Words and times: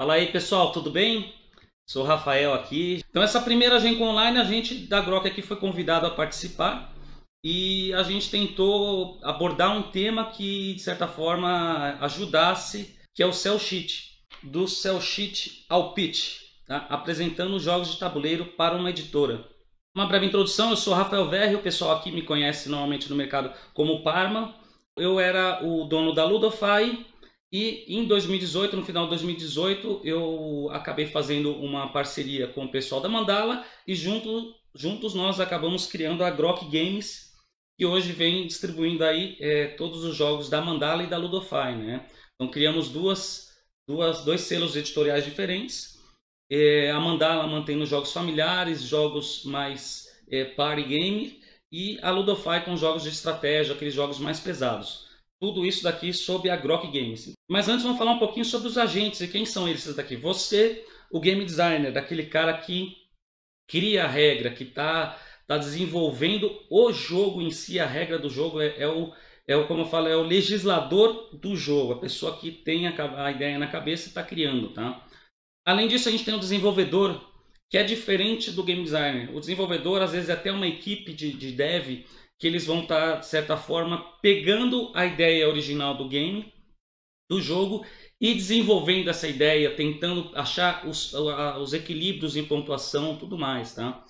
Fala 0.00 0.14
aí 0.14 0.30
pessoal, 0.30 0.70
tudo 0.70 0.92
bem? 0.92 1.34
Sou 1.84 2.04
Rafael 2.04 2.54
aqui. 2.54 3.02
Então 3.10 3.20
essa 3.20 3.40
primeira 3.40 3.80
Genco 3.80 4.04
Online 4.04 4.38
a 4.38 4.44
gente 4.44 4.86
da 4.86 5.00
Grok 5.00 5.26
aqui 5.26 5.42
foi 5.42 5.56
convidado 5.56 6.06
a 6.06 6.10
participar 6.10 6.94
e 7.44 7.92
a 7.94 8.04
gente 8.04 8.30
tentou 8.30 9.18
abordar 9.24 9.76
um 9.76 9.90
tema 9.90 10.30
que 10.30 10.74
de 10.74 10.82
certa 10.82 11.08
forma 11.08 11.98
ajudasse, 12.00 12.96
que 13.12 13.24
é 13.24 13.26
o 13.26 13.32
Cell 13.32 13.58
Sheet, 13.58 14.20
do 14.40 14.68
Cell 14.68 15.00
Sheet 15.00 15.64
ao 15.68 15.92
Pitch, 15.94 16.42
tá? 16.64 16.86
apresentando 16.88 17.58
jogos 17.58 17.90
de 17.90 17.98
tabuleiro 17.98 18.44
para 18.52 18.76
uma 18.76 18.90
editora. 18.90 19.48
Uma 19.96 20.06
breve 20.06 20.26
introdução, 20.26 20.70
eu 20.70 20.76
sou 20.76 20.94
Rafael 20.94 21.28
Verri, 21.28 21.56
o 21.56 21.62
pessoal 21.62 21.96
aqui 21.96 22.12
me 22.12 22.22
conhece 22.22 22.68
normalmente 22.68 23.10
no 23.10 23.16
mercado 23.16 23.52
como 23.74 24.04
Parma. 24.04 24.54
Eu 24.96 25.18
era 25.18 25.66
o 25.66 25.86
dono 25.86 26.14
da 26.14 26.24
Ludofy 26.24 27.04
e 27.50 27.84
em 27.88 28.04
2018, 28.04 28.76
no 28.76 28.84
final 28.84 29.04
de 29.04 29.10
2018, 29.10 30.02
eu 30.04 30.68
acabei 30.70 31.06
fazendo 31.06 31.54
uma 31.54 31.90
parceria 31.90 32.46
com 32.48 32.66
o 32.66 32.70
pessoal 32.70 33.00
da 33.00 33.08
Mandala 33.08 33.64
e 33.86 33.94
junto, 33.94 34.54
juntos 34.74 35.14
nós 35.14 35.40
acabamos 35.40 35.86
criando 35.86 36.22
a 36.22 36.30
Grok 36.30 36.66
Games, 36.66 37.34
que 37.78 37.86
hoje 37.86 38.12
vem 38.12 38.46
distribuindo 38.46 39.02
aí 39.02 39.36
é, 39.40 39.68
todos 39.68 40.04
os 40.04 40.14
jogos 40.14 40.50
da 40.50 40.60
Mandala 40.60 41.02
e 41.02 41.06
da 41.06 41.16
Ludofy, 41.16 41.74
né? 41.76 42.06
Então 42.34 42.52
criamos 42.52 42.90
duas, 42.90 43.48
duas, 43.88 44.24
dois 44.24 44.42
selos 44.42 44.76
editoriais 44.76 45.24
diferentes. 45.24 45.98
É, 46.50 46.90
a 46.90 47.00
Mandala 47.00 47.46
mantém 47.46 47.80
os 47.80 47.88
jogos 47.88 48.12
familiares, 48.12 48.82
jogos 48.82 49.44
mais 49.44 50.06
é, 50.30 50.44
party 50.44 50.82
game 50.82 51.40
e 51.72 51.98
a 52.02 52.10
Ludofy 52.10 52.62
com 52.64 52.76
jogos 52.76 53.04
de 53.04 53.08
estratégia, 53.08 53.74
aqueles 53.74 53.94
jogos 53.94 54.18
mais 54.18 54.38
pesados. 54.38 55.08
Tudo 55.40 55.64
isso 55.64 55.82
daqui 55.82 56.12
sob 56.12 56.50
a 56.50 56.56
Grok 56.56 56.88
Games. 56.88 57.37
Mas 57.48 57.68
antes 57.68 57.82
vamos 57.82 57.98
falar 57.98 58.12
um 58.12 58.18
pouquinho 58.18 58.44
sobre 58.44 58.68
os 58.68 58.76
agentes 58.76 59.20
e 59.20 59.28
quem 59.28 59.46
são 59.46 59.66
eles 59.66 59.94
daqui. 59.94 60.16
Você, 60.16 60.84
o 61.10 61.18
game 61.18 61.44
designer, 61.44 61.92
daquele 61.92 62.26
cara 62.26 62.56
que 62.58 62.96
cria 63.66 64.04
a 64.04 64.08
regra, 64.08 64.50
que 64.50 64.64
está 64.64 65.18
tá 65.46 65.56
desenvolvendo 65.56 66.50
o 66.70 66.92
jogo 66.92 67.40
em 67.40 67.50
si, 67.50 67.80
a 67.80 67.86
regra 67.86 68.18
do 68.18 68.28
jogo 68.28 68.60
é, 68.60 68.78
é, 68.78 68.86
o, 68.86 69.12
é 69.46 69.56
o, 69.56 69.66
como 69.66 69.80
eu 69.80 69.86
falo, 69.86 70.08
é 70.08 70.16
o 70.16 70.22
legislador 70.22 71.30
do 71.32 71.56
jogo, 71.56 71.94
a 71.94 72.00
pessoa 72.00 72.36
que 72.36 72.50
tem 72.52 72.86
a, 72.86 73.24
a 73.24 73.30
ideia 73.30 73.58
na 73.58 73.66
cabeça 73.66 74.06
e 74.06 74.08
está 74.08 74.22
criando, 74.22 74.74
tá? 74.74 75.06
Além 75.66 75.88
disso, 75.88 76.08
a 76.08 76.12
gente 76.12 76.24
tem 76.24 76.34
o 76.34 76.38
desenvolvedor, 76.38 77.18
que 77.70 77.78
é 77.78 77.82
diferente 77.82 78.50
do 78.50 78.62
game 78.62 78.82
designer. 78.82 79.34
O 79.34 79.40
desenvolvedor, 79.40 80.02
às 80.02 80.12
vezes, 80.12 80.28
é 80.28 80.34
até 80.34 80.52
uma 80.52 80.66
equipe 80.66 81.12
de, 81.14 81.32
de 81.32 81.52
dev 81.52 82.04
que 82.38 82.46
eles 82.46 82.66
vão 82.66 82.82
estar, 82.82 83.14
tá, 83.14 83.18
de 83.18 83.26
certa 83.26 83.56
forma, 83.56 84.02
pegando 84.22 84.92
a 84.94 85.04
ideia 85.04 85.48
original 85.48 85.94
do 85.94 86.08
game, 86.08 86.52
do 87.28 87.40
jogo, 87.40 87.84
e 88.20 88.34
desenvolvendo 88.34 89.08
essa 89.08 89.28
ideia, 89.28 89.74
tentando 89.74 90.30
achar 90.34 90.86
os, 90.86 91.12
os 91.12 91.72
equilíbrios 91.72 92.36
em 92.36 92.44
pontuação 92.44 93.16
tudo 93.16 93.38
mais. 93.38 93.74
Tá? 93.74 94.04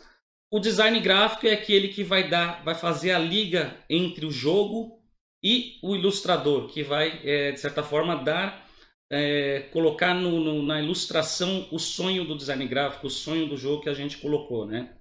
O 0.51 0.59
design 0.59 0.99
gráfico 1.01 1.47
é 1.47 1.53
aquele 1.53 1.89
que 1.89 2.03
vai, 2.03 2.29
dar, 2.29 2.65
vai 2.65 2.75
fazer 2.75 3.11
a 3.11 3.19
liga 3.19 3.77
entre 3.91 4.25
o 4.25 4.31
jogo 4.31 4.99
e 5.43 5.79
o 5.83 5.95
ilustrador, 5.95 6.69
que 6.69 6.83
vai, 6.83 7.21
é, 7.25 7.53
de 7.53 7.61
certa 7.61 7.83
forma, 7.83 8.17
dar 8.17 8.67
é, 9.11 9.61
colocar 9.73 10.15
no, 10.15 10.41
no, 10.41 10.63
na 10.63 10.81
ilustração 10.81 11.67
o 11.71 11.79
sonho 11.79 12.25
do 12.25 12.37
design 12.37 12.67
gráfico, 12.67 13.07
o 13.07 13.11
sonho 13.11 13.49
do 13.49 13.57
jogo 13.57 13.83
que 13.83 13.89
a 13.89 13.95
gente 13.95 14.19
colocou, 14.19 14.67
né? 14.67 14.95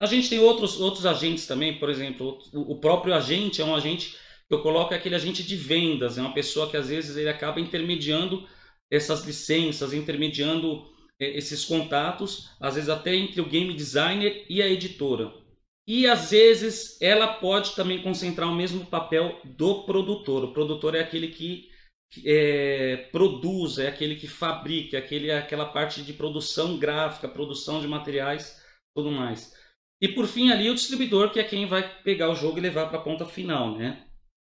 A 0.00 0.06
gente 0.06 0.28
tem 0.28 0.38
outros, 0.40 0.80
outros 0.80 1.06
agentes 1.06 1.46
também, 1.46 1.78
por 1.78 1.88
exemplo, 1.88 2.38
o, 2.52 2.78
próprio 2.78 3.14
agente 3.14 3.62
é 3.62 3.64
um 3.64 3.74
agente 3.74 4.16
eu 4.54 4.62
coloco 4.62 4.94
aquele 4.94 5.14
agente 5.14 5.42
de 5.42 5.56
vendas, 5.56 6.18
é 6.18 6.20
uma 6.20 6.34
pessoa 6.34 6.70
que 6.70 6.76
às 6.76 6.88
vezes 6.88 7.16
ele 7.16 7.28
acaba 7.28 7.60
intermediando 7.60 8.46
essas 8.90 9.24
licenças, 9.24 9.92
intermediando 9.92 10.86
é, 11.18 11.36
esses 11.36 11.64
contatos, 11.64 12.50
às 12.60 12.74
vezes 12.74 12.90
até 12.90 13.14
entre 13.14 13.40
o 13.40 13.48
game 13.48 13.74
designer 13.74 14.44
e 14.48 14.62
a 14.62 14.68
editora. 14.68 15.32
E 15.86 16.06
às 16.06 16.30
vezes 16.30 17.00
ela 17.00 17.26
pode 17.26 17.74
também 17.74 18.02
concentrar 18.02 18.48
o 18.48 18.54
mesmo 18.54 18.86
papel 18.86 19.38
do 19.44 19.84
produtor. 19.84 20.44
O 20.44 20.52
produtor 20.52 20.94
é 20.94 21.00
aquele 21.00 21.28
que 21.28 21.68
é, 22.24 23.08
produz, 23.12 23.78
é 23.78 23.88
aquele 23.88 24.16
que 24.16 24.26
fabrica, 24.26 24.96
é 24.96 25.00
aquele, 25.00 25.30
é 25.30 25.38
aquela 25.38 25.66
parte 25.66 26.02
de 26.02 26.12
produção 26.12 26.78
gráfica, 26.78 27.28
produção 27.28 27.80
de 27.80 27.88
materiais, 27.88 28.62
tudo 28.94 29.10
mais. 29.10 29.52
E 30.00 30.08
por 30.08 30.26
fim 30.26 30.50
ali 30.50 30.70
o 30.70 30.74
distribuidor, 30.74 31.30
que 31.30 31.40
é 31.40 31.44
quem 31.44 31.66
vai 31.66 32.02
pegar 32.02 32.30
o 32.30 32.34
jogo 32.34 32.58
e 32.58 32.62
levar 32.62 32.88
para 32.88 32.98
a 32.98 33.02
ponta 33.02 33.26
final, 33.26 33.76
né? 33.76 34.06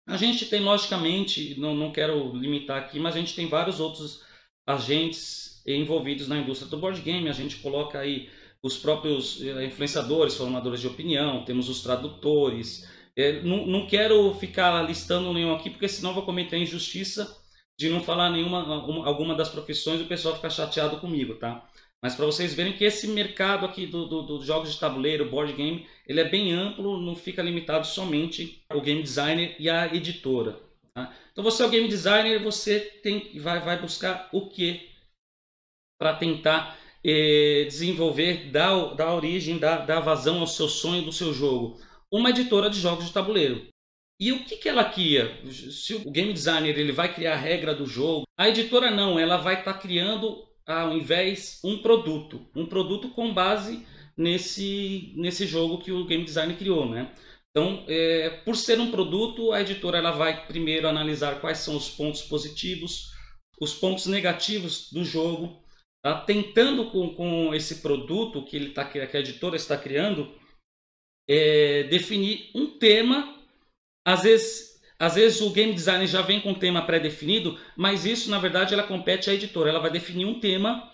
A 0.08 0.16
gente 0.16 0.46
tem, 0.46 0.60
logicamente, 0.60 1.54
não, 1.60 1.74
não 1.74 1.92
quero 1.92 2.34
limitar 2.34 2.78
aqui, 2.78 2.98
mas 2.98 3.14
a 3.14 3.18
gente 3.18 3.34
tem 3.34 3.46
vários 3.46 3.78
outros 3.78 4.22
agentes 4.66 5.62
envolvidos 5.66 6.26
na 6.26 6.38
indústria 6.38 6.70
do 6.70 6.78
board 6.78 6.98
game. 7.02 7.28
A 7.28 7.32
gente 7.32 7.56
coloca 7.56 7.98
aí 7.98 8.30
os 8.62 8.78
próprios 8.78 9.42
eh, 9.42 9.66
influenciadores, 9.66 10.34
formadores 10.34 10.80
de 10.80 10.86
opinião, 10.86 11.44
temos 11.44 11.68
os 11.68 11.82
tradutores. 11.82 12.88
É, 13.14 13.42
não, 13.42 13.66
não 13.66 13.86
quero 13.86 14.32
ficar 14.34 14.80
listando 14.82 15.32
nenhum 15.34 15.54
aqui, 15.54 15.68
porque 15.68 15.88
senão 15.88 16.14
vou 16.14 16.24
cometer 16.24 16.56
a 16.56 16.60
injustiça 16.60 17.36
de 17.78 17.90
não 17.90 18.02
falar 18.02 18.30
nenhuma 18.30 18.64
uma, 18.64 19.06
alguma 19.06 19.34
das 19.34 19.50
profissões 19.50 20.00
e 20.00 20.04
o 20.04 20.08
pessoal 20.08 20.34
ficar 20.34 20.50
chateado 20.50 20.98
comigo, 21.00 21.34
tá? 21.34 21.68
Mas 22.02 22.14
para 22.14 22.26
vocês 22.26 22.54
verem 22.54 22.76
que 22.76 22.84
esse 22.84 23.08
mercado 23.08 23.66
aqui 23.66 23.86
dos 23.86 24.08
do, 24.08 24.22
do 24.22 24.44
jogos 24.44 24.72
de 24.72 24.78
tabuleiro, 24.78 25.28
board 25.28 25.52
game, 25.52 25.86
ele 26.06 26.20
é 26.20 26.28
bem 26.28 26.52
amplo, 26.52 27.00
não 27.00 27.16
fica 27.16 27.42
limitado 27.42 27.86
somente 27.86 28.62
ao 28.68 28.80
game 28.80 29.02
designer 29.02 29.56
e 29.58 29.68
à 29.68 29.92
editora. 29.92 30.60
Tá? 30.94 31.12
Então 31.32 31.42
você 31.42 31.62
é 31.62 31.66
o 31.66 31.70
game 31.70 31.88
designer, 31.88 32.42
você 32.42 32.80
tem, 32.80 33.36
vai, 33.40 33.60
vai 33.60 33.80
buscar 33.80 34.28
o 34.32 34.48
que 34.48 34.88
para 36.00 36.14
tentar 36.14 36.78
eh, 37.04 37.64
desenvolver, 37.64 38.50
dar, 38.50 38.94
dar 38.94 39.14
origem, 39.14 39.58
dar, 39.58 39.84
dar 39.84 40.00
vazão 40.00 40.38
ao 40.40 40.46
seu 40.46 40.68
sonho 40.68 41.02
do 41.02 41.12
seu 41.12 41.34
jogo. 41.34 41.80
Uma 42.12 42.30
editora 42.30 42.70
de 42.70 42.80
jogos 42.80 43.06
de 43.06 43.12
tabuleiro. 43.12 43.66
E 44.20 44.32
o 44.32 44.44
que, 44.44 44.56
que 44.56 44.68
ela 44.68 44.84
cria? 44.84 45.40
Se 45.52 45.94
o 45.94 46.10
game 46.10 46.32
designer 46.32 46.76
ele 46.76 46.92
vai 46.92 47.12
criar 47.12 47.34
a 47.34 47.36
regra 47.36 47.74
do 47.74 47.86
jogo, 47.86 48.24
a 48.36 48.48
editora 48.48 48.90
não, 48.90 49.18
ela 49.18 49.36
vai 49.36 49.60
estar 49.60 49.74
tá 49.74 49.78
criando 49.78 50.47
ao 50.68 50.92
invés 50.92 51.60
um 51.64 51.78
produto, 51.78 52.46
um 52.54 52.66
produto 52.66 53.08
com 53.10 53.32
base 53.32 53.86
nesse, 54.16 55.14
nesse 55.16 55.46
jogo 55.46 55.78
que 55.78 55.90
o 55.90 56.04
game 56.04 56.24
design 56.24 56.54
criou, 56.54 56.88
né? 56.88 57.14
Então, 57.50 57.84
é, 57.88 58.30
por 58.44 58.54
ser 58.54 58.78
um 58.78 58.90
produto, 58.90 59.52
a 59.52 59.62
editora 59.62 59.98
ela 59.98 60.10
vai 60.10 60.46
primeiro 60.46 60.86
analisar 60.86 61.40
quais 61.40 61.58
são 61.58 61.76
os 61.76 61.88
pontos 61.88 62.22
positivos, 62.22 63.10
os 63.60 63.74
pontos 63.74 64.06
negativos 64.06 64.92
do 64.92 65.04
jogo, 65.04 65.64
tá? 66.02 66.20
tentando 66.20 66.90
com, 66.90 67.14
com 67.14 67.54
esse 67.54 67.76
produto 67.76 68.44
que 68.44 68.54
ele 68.54 68.70
tá, 68.70 68.84
que 68.84 68.98
a 68.98 69.20
editora 69.20 69.56
está 69.56 69.76
criando, 69.76 70.32
é, 71.28 71.84
definir 71.84 72.50
um 72.54 72.78
tema, 72.78 73.42
às 74.06 74.22
vezes 74.22 74.77
às 74.98 75.14
vezes 75.14 75.40
o 75.40 75.50
game 75.50 75.72
design 75.72 76.06
já 76.06 76.22
vem 76.22 76.40
com 76.40 76.50
um 76.50 76.58
tema 76.58 76.82
pré-definido, 76.82 77.58
mas 77.76 78.04
isso 78.04 78.30
na 78.30 78.38
verdade 78.38 78.74
ela 78.74 78.82
compete 78.82 79.30
à 79.30 79.34
editora. 79.34 79.70
Ela 79.70 79.78
vai 79.78 79.90
definir 79.90 80.24
um 80.24 80.40
tema 80.40 80.90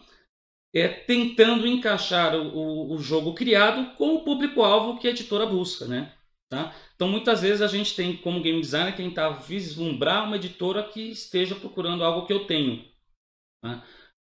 é, 0.75 0.89
tentando 0.89 1.67
encaixar 1.67 2.35
o, 2.37 2.55
o, 2.55 2.95
o 2.95 2.99
jogo 2.99 3.33
criado 3.33 3.97
com 3.97 4.15
o 4.15 4.25
público-alvo 4.25 4.99
que 4.99 5.07
a 5.07 5.11
editora 5.11 5.47
busca. 5.47 5.87
Né? 5.87 6.13
Tá? 6.51 6.75
Então 6.95 7.09
muitas 7.09 7.41
vezes 7.41 7.63
a 7.63 7.67
gente 7.67 7.97
tem 7.97 8.17
como 8.17 8.43
game 8.43 8.61
designer 8.61 8.95
tentar 8.95 9.31
vislumbrar 9.31 10.27
uma 10.27 10.37
editora 10.37 10.83
que 10.83 11.01
esteja 11.11 11.55
procurando 11.55 12.05
algo 12.05 12.27
que 12.27 12.33
eu 12.33 12.47
tenho. 12.47 12.85
Tá? 13.63 13.83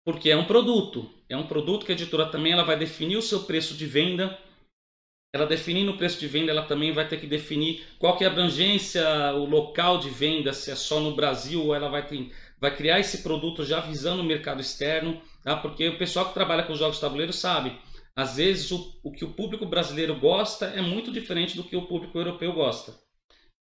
Porque 0.04 0.30
é 0.30 0.36
um 0.36 0.46
produto. 0.46 1.10
É 1.28 1.36
um 1.36 1.48
produto 1.48 1.84
que 1.84 1.90
a 1.90 1.94
editora 1.96 2.26
também 2.26 2.52
ela 2.52 2.62
vai 2.62 2.78
definir 2.78 3.16
o 3.16 3.22
seu 3.22 3.42
preço 3.42 3.74
de 3.74 3.84
venda 3.84 4.38
ela 5.32 5.46
definindo 5.46 5.92
o 5.92 5.96
preço 5.98 6.18
de 6.18 6.26
venda, 6.26 6.50
ela 6.50 6.62
também 6.62 6.92
vai 6.92 7.06
ter 7.06 7.20
que 7.20 7.26
definir 7.26 7.84
qual 7.98 8.16
que 8.16 8.24
é 8.24 8.26
a 8.26 8.30
abrangência, 8.30 9.04
o 9.34 9.44
local 9.44 9.98
de 9.98 10.08
venda, 10.08 10.52
se 10.52 10.70
é 10.70 10.74
só 10.74 11.00
no 11.00 11.14
Brasil 11.14 11.62
ou 11.62 11.74
ela 11.74 11.88
vai, 11.88 12.06
ter, 12.06 12.32
vai 12.60 12.74
criar 12.74 13.00
esse 13.00 13.22
produto 13.22 13.64
já 13.64 13.80
visando 13.80 14.22
o 14.22 14.24
mercado 14.24 14.60
externo. 14.60 15.20
tá? 15.42 15.56
Porque 15.56 15.88
o 15.88 15.98
pessoal 15.98 16.28
que 16.28 16.34
trabalha 16.34 16.62
com 16.62 16.74
jogos 16.74 16.96
de 16.96 17.02
tabuleiro 17.02 17.32
sabe, 17.32 17.78
às 18.14 18.36
vezes 18.36 18.70
o, 18.70 18.98
o 19.02 19.12
que 19.12 19.24
o 19.24 19.32
público 19.34 19.66
brasileiro 19.66 20.18
gosta 20.18 20.66
é 20.66 20.80
muito 20.80 21.12
diferente 21.12 21.54
do 21.54 21.64
que 21.64 21.76
o 21.76 21.86
público 21.86 22.18
europeu 22.18 22.52
gosta. 22.52 22.94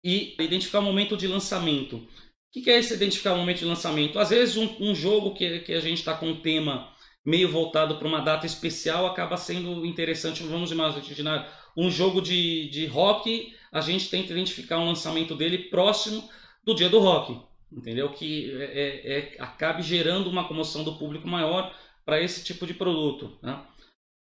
E 0.02 0.36
identificar 0.38 0.78
o 0.78 0.82
momento 0.82 1.16
de 1.16 1.26
lançamento. 1.26 1.96
O 1.96 2.62
que 2.62 2.70
é 2.70 2.78
esse 2.78 2.94
identificar 2.94 3.32
o 3.32 3.38
momento 3.38 3.58
de 3.58 3.64
lançamento? 3.64 4.18
Às 4.18 4.30
vezes 4.30 4.56
um, 4.56 4.76
um 4.78 4.94
jogo 4.94 5.34
que, 5.34 5.60
que 5.60 5.72
a 5.72 5.80
gente 5.80 5.98
está 5.98 6.14
com 6.14 6.28
um 6.28 6.40
tema 6.40 6.93
meio 7.24 7.50
voltado 7.50 7.96
para 7.96 8.06
uma 8.06 8.20
data 8.20 8.46
especial 8.46 9.06
acaba 9.06 9.36
sendo 9.36 9.84
interessante. 9.86 10.42
Vamos 10.42 10.70
imaginar 10.70 11.50
um 11.76 11.90
jogo 11.90 12.20
de, 12.20 12.68
de 12.68 12.86
rock, 12.86 13.54
a 13.72 13.80
gente 13.80 14.08
tenta 14.10 14.32
identificar 14.32 14.78
um 14.78 14.86
lançamento 14.86 15.34
dele 15.34 15.58
próximo 15.70 16.28
do 16.62 16.74
dia 16.74 16.88
do 16.88 17.00
rock, 17.00 17.40
entendeu? 17.72 18.12
Que 18.12 18.52
é, 18.52 18.64
é, 18.64 19.18
é 19.18 19.42
acabe 19.42 19.82
gerando 19.82 20.28
uma 20.30 20.46
comoção 20.46 20.84
do 20.84 20.96
público 20.96 21.26
maior 21.26 21.74
para 22.04 22.20
esse 22.20 22.44
tipo 22.44 22.66
de 22.66 22.74
produto. 22.74 23.38
Né? 23.42 23.60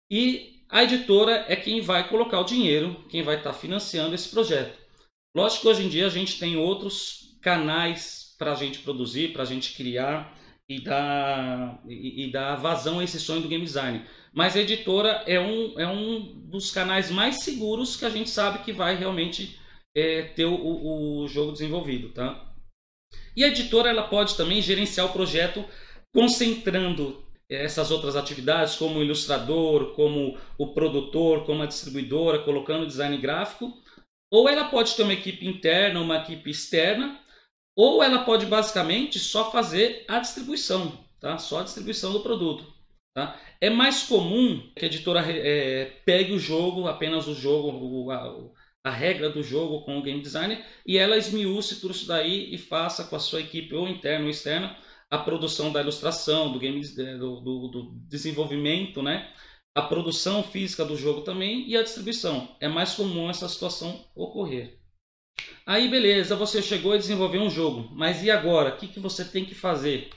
E 0.09 0.63
a 0.69 0.83
editora 0.83 1.45
é 1.47 1.55
quem 1.55 1.81
vai 1.81 2.07
colocar 2.09 2.39
o 2.39 2.45
dinheiro, 2.45 3.05
quem 3.09 3.21
vai 3.21 3.37
estar 3.37 3.51
tá 3.51 3.57
financiando 3.57 4.15
esse 4.15 4.29
projeto. 4.29 4.77
Lógico 5.35 5.63
que 5.63 5.67
hoje 5.67 5.83
em 5.83 5.89
dia 5.89 6.07
a 6.07 6.09
gente 6.09 6.39
tem 6.39 6.57
outros 6.57 7.37
canais 7.41 8.35
para 8.37 8.53
a 8.53 8.55
gente 8.55 8.79
produzir, 8.79 9.33
para 9.33 9.43
a 9.43 9.45
gente 9.45 9.75
criar 9.75 10.35
e 10.67 10.81
dar, 10.81 11.81
e, 11.87 12.25
e 12.25 12.31
dar 12.31 12.55
vazão 12.55 12.99
a 12.99 13.03
esse 13.03 13.19
sonho 13.19 13.41
do 13.41 13.47
game 13.47 13.63
design. 13.63 14.03
Mas 14.33 14.55
a 14.55 14.61
editora 14.61 15.23
é 15.27 15.39
um, 15.39 15.79
é 15.79 15.87
um 15.87 16.19
dos 16.49 16.71
canais 16.71 17.09
mais 17.11 17.43
seguros 17.43 17.95
que 17.95 18.05
a 18.05 18.09
gente 18.09 18.29
sabe 18.29 18.63
que 18.63 18.73
vai 18.73 18.95
realmente 18.95 19.59
é, 19.95 20.23
ter 20.23 20.45
o, 20.45 21.21
o 21.21 21.27
jogo 21.27 21.51
desenvolvido. 21.51 22.09
Tá? 22.09 22.53
E 23.35 23.43
a 23.43 23.47
editora 23.47 23.89
ela 23.89 24.07
pode 24.07 24.35
também 24.35 24.61
gerenciar 24.61 25.05
o 25.07 25.13
projeto 25.13 25.63
concentrando 26.13 27.23
essas 27.49 27.91
outras 27.91 28.15
atividades, 28.15 28.75
como 28.75 28.99
o 28.99 29.03
ilustrador, 29.03 29.93
como 29.93 30.37
o 30.57 30.73
produtor, 30.73 31.45
como 31.45 31.61
a 31.61 31.67
distribuidora, 31.67 32.39
colocando 32.39 32.87
design 32.87 33.17
gráfico. 33.17 33.71
Ou 34.31 34.49
ela 34.49 34.65
pode 34.65 34.95
ter 34.95 35.03
uma 35.03 35.13
equipe 35.13 35.47
interna, 35.47 36.01
uma 36.01 36.17
equipe 36.17 36.49
externa, 36.49 37.19
ou 37.75 38.03
ela 38.03 38.23
pode 38.23 38.45
basicamente 38.45 39.19
só 39.19 39.51
fazer 39.51 40.05
a 40.07 40.19
distribuição, 40.19 41.05
tá? 41.19 41.37
Só 41.37 41.59
a 41.59 41.63
distribuição 41.63 42.11
do 42.11 42.21
produto. 42.21 42.73
Tá? 43.13 43.39
É 43.61 43.69
mais 43.69 44.03
comum 44.03 44.71
que 44.75 44.85
a 44.85 44.87
editora 44.87 45.21
é, 45.25 45.85
pegue 46.05 46.33
o 46.33 46.39
jogo, 46.39 46.87
apenas 46.87 47.27
o 47.27 47.33
jogo, 47.33 48.11
a, 48.11 48.89
a, 48.89 48.91
regra 48.91 49.29
do 49.29 49.41
jogo 49.41 49.85
com 49.85 49.97
o 49.97 50.01
game 50.01 50.21
designer, 50.21 50.65
e 50.85 50.97
ela 50.97 51.17
esmiúce 51.17 51.79
tudo 51.79 51.93
isso 51.93 52.07
daí 52.07 52.53
e 52.53 52.57
faça 52.57 53.05
com 53.05 53.15
a 53.15 53.19
sua 53.19 53.39
equipe 53.41 53.73
ou 53.73 53.87
interna 53.87 54.25
ou 54.25 54.29
externa 54.29 54.77
a 55.09 55.17
produção 55.17 55.71
da 55.71 55.81
ilustração, 55.81 56.51
do 56.51 56.59
game 56.59 56.81
do, 57.17 57.39
do, 57.39 57.67
do 57.69 57.91
desenvolvimento, 58.07 59.01
né? 59.01 59.31
a 59.75 59.81
produção 59.81 60.41
física 60.41 60.85
do 60.85 60.95
jogo 60.95 61.21
também 61.21 61.67
e 61.69 61.75
a 61.75 61.83
distribuição. 61.83 62.55
É 62.61 62.67
mais 62.67 62.93
comum 62.95 63.29
essa 63.29 63.47
situação 63.49 64.05
ocorrer. 64.15 64.79
Aí 65.65 65.87
beleza, 65.87 66.35
você 66.35 66.61
chegou 66.61 66.93
a 66.93 66.97
desenvolver 66.97 67.39
um 67.39 67.49
jogo, 67.49 67.89
mas 67.93 68.23
e 68.23 68.29
agora? 68.29 68.69
O 68.69 68.77
que, 68.77 68.87
que 68.87 68.99
você 68.99 69.25
tem 69.25 69.43
que 69.43 69.55
fazer? 69.55 70.09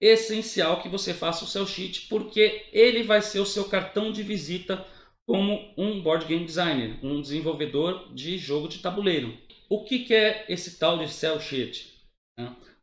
Essencial 0.00 0.80
que 0.80 0.88
você 0.88 1.12
faça 1.12 1.44
o 1.44 1.48
seu 1.48 1.66
sheet, 1.66 2.06
porque 2.08 2.66
ele 2.72 3.02
vai 3.02 3.20
ser 3.20 3.40
o 3.40 3.46
seu 3.46 3.64
cartão 3.64 4.10
de 4.10 4.22
visita 4.22 4.86
como 5.26 5.74
um 5.76 6.00
board 6.00 6.24
game 6.24 6.44
designer, 6.44 6.98
um 7.02 7.20
desenvolvedor 7.20 8.14
de 8.14 8.38
jogo 8.38 8.66
de 8.66 8.78
tabuleiro. 8.78 9.36
O 9.68 9.84
que, 9.84 9.98
que 10.00 10.14
é 10.14 10.46
esse 10.48 10.78
tal 10.78 10.98
de 10.98 11.08
cell 11.12 11.38
sheet? 11.38 11.92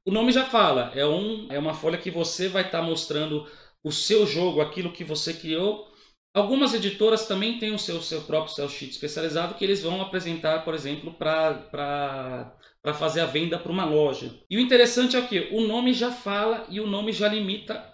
O 0.05 0.11
nome 0.11 0.31
já 0.31 0.45
fala, 0.45 0.91
é, 0.93 1.03
um, 1.03 1.51
é 1.51 1.57
uma 1.57 1.73
folha 1.73 1.97
que 1.97 2.11
você 2.11 2.47
vai 2.47 2.61
estar 2.61 2.81
tá 2.81 2.85
mostrando 2.85 3.49
o 3.83 3.91
seu 3.91 4.27
jogo, 4.27 4.61
aquilo 4.61 4.91
que 4.91 5.03
você 5.03 5.33
criou 5.33 5.91
Algumas 6.35 6.73
editoras 6.73 7.25
também 7.25 7.57
têm 7.59 7.73
o 7.73 7.79
seu, 7.79 8.01
seu 8.01 8.21
próprio 8.23 8.53
sell 8.53 8.67
sheet 8.67 8.91
especializado 8.91 9.55
que 9.55 9.63
eles 9.63 9.81
vão 9.81 10.01
apresentar, 10.01 10.65
por 10.65 10.73
exemplo, 10.73 11.13
para 11.13 12.53
fazer 12.93 13.21
a 13.21 13.25
venda 13.25 13.57
para 13.57 13.71
uma 13.71 13.85
loja. 13.85 14.37
E 14.49 14.57
o 14.57 14.59
interessante 14.59 15.15
é 15.15 15.21
que 15.21 15.47
o 15.53 15.61
nome 15.61 15.93
já 15.93 16.11
fala 16.11 16.67
e 16.69 16.81
o 16.81 16.87
nome 16.87 17.13
já 17.13 17.29
limita 17.29 17.89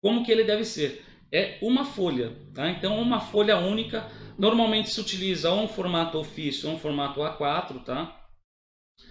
como 0.00 0.24
que 0.24 0.30
ele 0.30 0.44
deve 0.44 0.64
ser. 0.64 1.04
É 1.32 1.58
uma 1.60 1.84
folha, 1.84 2.36
tá? 2.54 2.70
Então 2.70 3.02
uma 3.02 3.18
folha 3.18 3.56
única. 3.58 4.08
Normalmente 4.38 4.88
se 4.88 5.00
utiliza 5.00 5.52
um 5.52 5.66
formato 5.66 6.18
ofício 6.18 6.68
ou 6.68 6.76
um 6.76 6.78
formato 6.78 7.18
A4, 7.18 7.82
tá? 7.82 8.16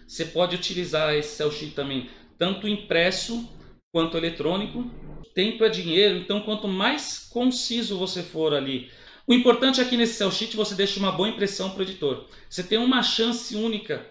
Você 0.07 0.23
pode 0.23 0.55
utilizar 0.55 1.13
esse 1.13 1.35
sell 1.35 1.51
sheet 1.51 1.75
também 1.75 2.09
tanto 2.37 2.69
impresso 2.69 3.49
quanto 3.91 4.17
eletrônico 4.17 4.89
tempo 5.33 5.63
é 5.63 5.69
dinheiro, 5.69 6.17
então 6.17 6.41
quanto 6.41 6.67
mais 6.67 7.19
conciso 7.19 7.97
você 7.97 8.21
for 8.21 8.53
ali. 8.53 8.91
O 9.27 9.33
importante 9.33 9.79
aqui 9.79 9.95
nesse 9.95 10.15
cell 10.15 10.31
sheet 10.31 10.55
você 10.55 10.75
deixa 10.75 10.99
uma 10.99 11.11
boa 11.11 11.29
impressão 11.29 11.71
para 11.71 11.79
o 11.79 11.83
editor. 11.83 12.27
Você 12.49 12.63
tem 12.63 12.77
uma 12.77 13.03
chance 13.03 13.55
única 13.55 14.05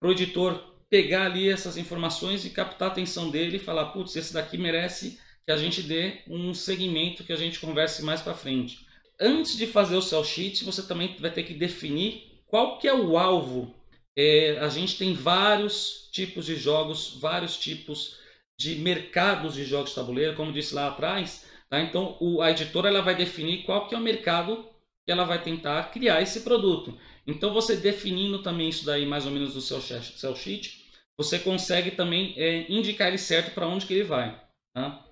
para 0.00 0.08
o 0.08 0.12
editor 0.12 0.76
pegar 0.90 1.26
ali 1.26 1.48
essas 1.48 1.76
informações 1.76 2.44
e 2.44 2.50
captar 2.50 2.88
a 2.88 2.92
atenção 2.92 3.30
dele 3.30 3.56
e 3.56 3.60
falar, 3.60 3.86
putz, 3.86 4.16
esse 4.16 4.32
daqui 4.32 4.56
merece 4.56 5.20
que 5.44 5.52
a 5.52 5.56
gente 5.56 5.82
dê 5.82 6.22
um 6.26 6.52
segmento 6.54 7.24
que 7.24 7.32
a 7.32 7.36
gente 7.36 7.60
converse 7.60 8.02
mais 8.02 8.20
para 8.20 8.34
frente. 8.34 8.86
Antes 9.20 9.56
de 9.56 9.66
fazer 9.66 9.96
o 9.96 10.02
cell 10.02 10.24
sheet, 10.24 10.64
você 10.64 10.82
também 10.82 11.14
vai 11.18 11.30
ter 11.30 11.42
que 11.42 11.54
definir 11.54 12.42
qual 12.46 12.78
que 12.78 12.88
é 12.88 12.94
o 12.94 13.18
alvo. 13.18 13.74
É, 14.16 14.58
a 14.60 14.68
gente 14.68 14.96
tem 14.96 15.12
vários 15.12 16.08
tipos 16.10 16.46
de 16.46 16.56
jogos, 16.56 17.18
vários 17.20 17.56
tipos 17.56 18.16
de 18.58 18.76
mercados 18.76 19.54
de 19.54 19.64
jogos 19.64 19.90
de 19.90 19.94
tabuleiro, 19.94 20.34
como 20.34 20.52
disse 20.52 20.74
lá 20.74 20.88
atrás. 20.88 21.46
Tá? 21.70 21.80
Então, 21.80 22.16
o, 22.20 22.42
a 22.42 22.50
editora 22.50 22.88
ela 22.88 23.02
vai 23.02 23.14
definir 23.14 23.64
qual 23.64 23.86
que 23.86 23.94
é 23.94 23.98
o 23.98 24.00
mercado 24.00 24.68
que 25.06 25.12
ela 25.12 25.24
vai 25.24 25.42
tentar 25.42 25.90
criar 25.90 26.20
esse 26.20 26.40
produto. 26.40 26.98
Então, 27.26 27.52
você 27.52 27.76
definindo 27.76 28.42
também 28.42 28.68
isso 28.68 28.84
daí 28.84 29.06
mais 29.06 29.24
ou 29.24 29.32
menos 29.32 29.54
no 29.54 29.60
seu, 29.60 29.80
seu 29.80 30.36
sheet, 30.36 30.84
você 31.16 31.38
consegue 31.38 31.92
também 31.92 32.34
é, 32.36 32.70
indicar 32.70 33.08
ele 33.08 33.18
certo 33.18 33.54
para 33.54 33.66
onde 33.66 33.86
que 33.86 33.94
ele 33.94 34.04
vai. 34.04 34.40
Tá? 34.74 35.04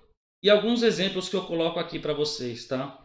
E 0.43 0.49
alguns 0.49 0.83
exemplos 0.83 1.29
que 1.29 1.35
eu 1.35 1.43
coloco 1.43 1.79
aqui 1.79 1.99
para 1.99 2.13
vocês. 2.13 2.65
Tá? 2.67 3.03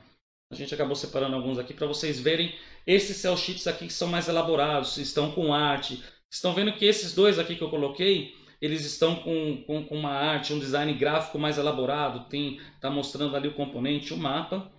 A 0.51 0.55
gente 0.55 0.75
acabou 0.75 0.95
separando 0.95 1.35
alguns 1.35 1.59
aqui 1.59 1.73
para 1.73 1.87
vocês 1.87 2.21
verem 2.21 2.55
esses 2.87 3.17
cell 3.17 3.37
sheets 3.37 3.67
aqui 3.67 3.87
que 3.87 3.93
são 3.93 4.09
mais 4.09 4.29
elaborados, 4.29 4.97
estão 4.99 5.33
com 5.33 5.55
arte. 5.55 6.03
Estão 6.31 6.53
vendo 6.55 6.73
que 6.73 6.85
esses 6.85 7.15
dois 7.15 7.39
aqui 7.39 7.57
que 7.57 7.63
eu 7.63 7.71
coloquei, 7.71 8.35
eles 8.63 8.85
estão 8.85 9.17
com, 9.17 9.65
com, 9.67 9.85
com, 9.85 9.97
uma 9.97 10.13
arte, 10.13 10.53
um 10.53 10.59
design 10.61 10.95
gráfico 10.95 11.37
mais 11.37 11.59
elaborado, 11.59 12.29
tem 12.29 12.61
está 12.77 12.89
mostrando 12.89 13.35
ali 13.35 13.49
o 13.49 13.55
componente, 13.55 14.15
o 14.15 14.17
mapa. 14.17 14.71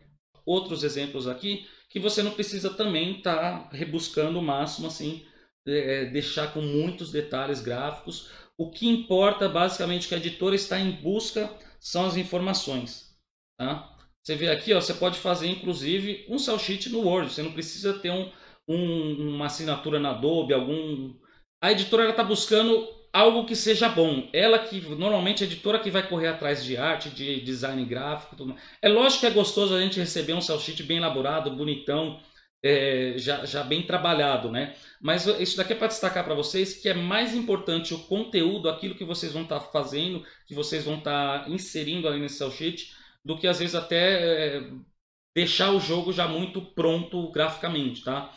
Outros 0.46 0.84
exemplos 0.86 1.28
aqui 1.28 1.68
que 1.90 2.00
você 2.00 2.24
não 2.24 2.32
precisa 2.32 2.74
também 2.74 3.18
estar 3.18 3.70
tá 3.70 3.76
rebuscando 3.76 4.40
o 4.40 4.42
máximo 4.42 4.88
assim, 4.88 5.26
é, 5.68 6.06
deixar 6.06 6.54
com 6.54 6.62
muitos 6.62 7.12
detalhes 7.12 7.62
gráficos. 7.62 8.32
O 8.58 8.72
que 8.72 8.88
importa 8.88 9.50
basicamente 9.50 10.08
que 10.08 10.16
a 10.16 10.18
editora 10.18 10.56
está 10.56 10.80
em 10.80 10.92
busca 10.92 11.54
são 11.78 12.06
as 12.06 12.16
informações. 12.16 13.14
Tá? 13.60 13.94
Você 14.24 14.36
vê 14.36 14.50
aqui, 14.50 14.74
ó, 14.74 14.80
você 14.80 14.94
pode 14.94 15.20
fazer 15.20 15.48
inclusive 15.48 16.26
um 16.30 16.40
cell 16.40 16.58
sheet 16.58 16.90
no 16.90 17.02
Word. 17.02 17.34
Você 17.34 17.44
não 17.44 17.52
precisa 17.52 18.00
ter 18.00 18.12
um, 18.12 18.32
um, 18.66 19.36
uma 19.36 19.48
assinatura 19.48 20.00
na 20.00 20.12
Adobe, 20.12 20.54
algum. 20.54 21.14
A 21.62 21.72
editora 21.74 22.10
está 22.10 22.24
buscando 22.24 23.03
algo 23.14 23.46
que 23.46 23.56
seja 23.56 23.88
bom. 23.88 24.28
Ela 24.34 24.58
que 24.60 24.82
normalmente 24.82 25.44
é 25.44 25.48
editora 25.48 25.80
que 25.80 25.92
vai 25.92 26.08
correr 26.08 26.30
atrás 26.30 26.66
de 26.66 26.76
arte, 26.76 27.10
de 27.12 27.42
design 27.42 27.86
gráfico, 27.86 28.36
tudo. 28.36 28.56
É 28.82 28.90
lógico 28.90 29.22
que 29.22 29.28
é 29.28 29.32
gostoso 29.32 29.76
a 29.76 29.82
gente 29.82 30.00
receber 30.00 30.34
um 30.34 30.42
cell 30.42 30.60
sheet 30.60 30.82
bem 30.84 30.98
elaborado, 30.98 31.56
bonitão, 31.56 32.20
é, 32.64 33.14
já, 33.18 33.46
já 33.46 33.64
bem 33.64 33.84
trabalhado, 33.86 34.50
né? 34.52 34.74
Mas 35.02 35.28
isso 35.28 35.58
daqui 35.58 35.74
é 35.74 35.76
para 35.76 35.88
destacar 35.88 36.24
para 36.24 36.34
vocês 36.34 36.74
que 36.82 36.90
é 36.90 36.94
mais 36.94 37.36
importante 37.36 37.94
o 37.94 38.00
conteúdo, 38.00 38.70
aquilo 38.70 38.96
que 38.96 39.06
vocês 39.06 39.32
vão 39.32 39.44
estar 39.44 39.60
tá 39.60 39.66
fazendo, 39.72 40.26
que 40.48 40.56
vocês 40.56 40.84
vão 40.86 40.98
estar 40.98 41.44
tá 41.44 41.50
inserindo 41.50 42.08
ali 42.08 42.20
nesse 42.20 42.38
cell 42.38 42.52
sheet, 42.52 42.96
do 43.24 43.38
que 43.38 43.48
às 43.48 43.60
vezes 43.60 43.76
até 43.76 44.58
é, 44.58 44.72
deixar 45.36 45.72
o 45.72 45.80
jogo 45.80 46.12
já 46.12 46.28
muito 46.28 46.62
pronto 46.74 47.32
graficamente, 47.32 48.04
tá? 48.04 48.34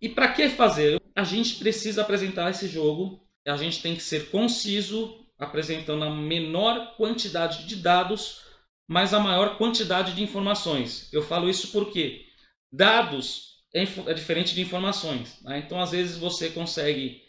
E 0.00 0.08
para 0.08 0.32
que 0.32 0.48
fazer? 0.48 1.00
A 1.14 1.24
gente 1.24 1.56
precisa 1.56 2.02
apresentar 2.02 2.50
esse 2.50 2.68
jogo 2.68 3.27
a 3.48 3.56
gente 3.56 3.80
tem 3.80 3.94
que 3.94 4.02
ser 4.02 4.30
conciso, 4.30 5.24
apresentando 5.38 6.04
a 6.04 6.10
menor 6.10 6.96
quantidade 6.96 7.66
de 7.66 7.76
dados, 7.76 8.42
mas 8.88 9.14
a 9.14 9.20
maior 9.20 9.56
quantidade 9.56 10.14
de 10.14 10.22
informações. 10.22 11.12
Eu 11.12 11.22
falo 11.22 11.48
isso 11.48 11.72
porque 11.72 12.26
dados 12.72 13.62
é, 13.74 13.82
é 13.82 14.14
diferente 14.14 14.54
de 14.54 14.60
informações. 14.60 15.40
Tá? 15.42 15.58
Então, 15.58 15.80
às 15.80 15.92
vezes, 15.92 16.16
você 16.16 16.50
consegue 16.50 17.22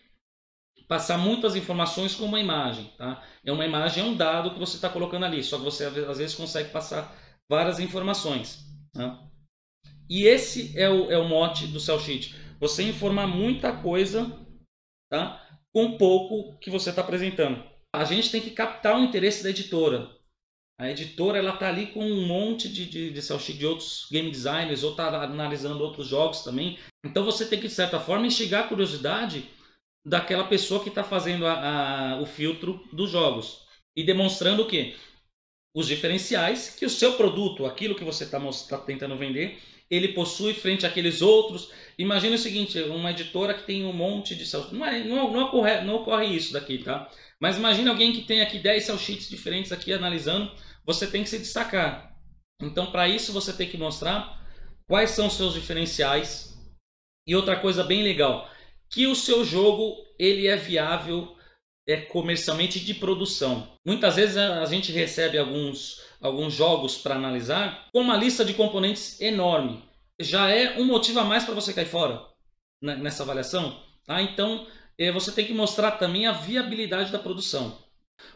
passar 0.87 1.17
muitas 1.17 1.55
informações 1.55 2.15
com 2.15 2.25
uma 2.25 2.39
imagem. 2.39 2.91
Tá? 2.97 3.23
É 3.45 3.51
uma 3.51 3.65
imagem, 3.65 4.03
é 4.03 4.05
um 4.05 4.15
dado 4.15 4.51
que 4.51 4.59
você 4.59 4.75
está 4.75 4.89
colocando 4.89 5.25
ali, 5.25 5.43
só 5.43 5.57
que 5.57 5.63
você 5.63 5.85
às 5.85 6.17
vezes 6.17 6.35
consegue 6.35 6.69
passar 6.71 7.15
várias 7.49 7.79
informações. 7.79 8.65
Tá? 8.93 9.21
E 10.09 10.23
esse 10.23 10.77
é 10.77 10.89
o, 10.89 11.11
é 11.11 11.17
o 11.17 11.27
mote 11.27 11.67
do 11.67 11.79
Cell 11.79 11.99
Sheet. 11.99 12.35
Você 12.59 12.83
informar 12.83 13.27
muita 13.27 13.71
coisa 13.71 14.47
tá? 15.09 15.41
Com 15.73 15.97
pouco 15.97 16.57
que 16.59 16.69
você 16.69 16.89
está 16.89 17.01
apresentando. 17.01 17.63
A 17.93 18.03
gente 18.03 18.31
tem 18.31 18.41
que 18.41 18.51
captar 18.51 18.95
o 18.95 19.03
interesse 19.03 19.43
da 19.43 19.49
editora. 19.49 20.09
A 20.79 20.89
editora 20.89 21.37
ela 21.37 21.57
tá 21.57 21.67
ali 21.67 21.87
com 21.87 22.03
um 22.03 22.25
monte 22.25 22.69
de, 22.69 22.85
de, 22.85 23.11
de 23.11 23.53
de 23.53 23.65
outros 23.65 24.07
game 24.09 24.31
designers 24.31 24.83
ou 24.83 24.95
tá 24.95 25.23
analisando 25.23 25.83
outros 25.83 26.07
jogos 26.07 26.41
também. 26.41 26.79
Então 27.05 27.25
você 27.25 27.45
tem 27.45 27.59
que, 27.59 27.67
de 27.67 27.73
certa 27.73 27.99
forma, 27.99 28.25
instigar 28.25 28.63
a 28.63 28.67
curiosidade 28.67 29.49
daquela 30.05 30.45
pessoa 30.45 30.81
que 30.81 30.89
está 30.89 31.03
fazendo 31.03 31.45
a, 31.45 32.13
a, 32.13 32.21
o 32.21 32.25
filtro 32.25 32.81
dos 32.93 33.11
jogos. 33.11 33.65
E 33.95 34.03
demonstrando 34.03 34.63
o 34.63 34.67
quê? 34.67 34.95
Os 35.75 35.87
diferenciais 35.87 36.75
que 36.75 36.85
o 36.85 36.89
seu 36.89 37.13
produto, 37.13 37.65
aquilo 37.65 37.95
que 37.95 38.03
você 38.03 38.23
está 38.23 38.39
tá 38.39 38.77
tentando 38.77 39.17
vender, 39.17 39.59
ele 39.89 40.09
possui 40.09 40.53
frente 40.53 40.85
àqueles 40.85 41.21
outros. 41.21 41.71
Imagina 41.97 42.35
o 42.35 42.39
seguinte, 42.39 42.79
uma 42.83 43.11
editora 43.11 43.53
que 43.53 43.65
tem 43.65 43.85
um 43.85 43.93
monte 43.93 44.35
de 44.35 44.45
cel 44.45 44.71
não, 44.71 44.85
é, 44.85 45.03
não, 45.03 45.31
não, 45.31 45.45
ocorre, 45.45 45.81
não 45.81 45.95
ocorre 45.95 46.27
isso 46.27 46.53
daqui, 46.53 46.77
tá? 46.77 47.09
Mas 47.39 47.57
imagine 47.57 47.89
alguém 47.89 48.13
que 48.13 48.21
tem 48.21 48.41
aqui 48.41 48.59
10 48.59 48.83
cell 48.83 48.97
sheets 48.97 49.29
diferentes 49.29 49.71
aqui 49.71 49.91
analisando, 49.91 50.51
você 50.85 51.07
tem 51.07 51.23
que 51.23 51.29
se 51.29 51.39
destacar. 51.39 52.15
Então, 52.61 52.91
para 52.91 53.07
isso, 53.07 53.31
você 53.31 53.53
tem 53.53 53.69
que 53.69 53.77
mostrar 53.77 54.39
quais 54.87 55.11
são 55.11 55.27
os 55.27 55.33
seus 55.33 55.53
diferenciais. 55.53 56.57
E 57.25 57.35
outra 57.35 57.55
coisa 57.55 57.83
bem 57.83 58.03
legal, 58.03 58.49
que 58.89 59.07
o 59.07 59.15
seu 59.15 59.45
jogo 59.45 59.95
ele 60.17 60.47
é 60.47 60.57
viável 60.57 61.35
é 61.89 61.97
comercialmente 61.97 62.79
de 62.79 62.93
produção. 62.93 63.67
Muitas 63.83 64.15
vezes 64.15 64.37
a 64.37 64.63
gente 64.65 64.91
recebe 64.91 65.39
alguns, 65.39 66.03
alguns 66.21 66.53
jogos 66.53 66.97
para 66.97 67.15
analisar 67.15 67.87
com 67.91 68.01
uma 68.01 68.15
lista 68.15 68.45
de 68.45 68.53
componentes 68.53 69.19
enorme. 69.19 69.83
Já 70.19 70.51
é 70.51 70.79
um 70.79 70.85
motivo 70.85 71.19
a 71.19 71.23
mais 71.23 71.45
para 71.45 71.55
você 71.55 71.73
cair 71.73 71.87
fora 71.87 72.23
nessa 72.79 73.23
avaliação. 73.23 73.81
Tá? 74.05 74.21
Então 74.21 74.67
é, 74.99 75.11
você 75.11 75.31
tem 75.31 75.47
que 75.47 75.53
mostrar 75.53 75.91
também 75.93 76.27
a 76.27 76.31
viabilidade 76.31 77.11
da 77.11 77.17
produção. 77.17 77.75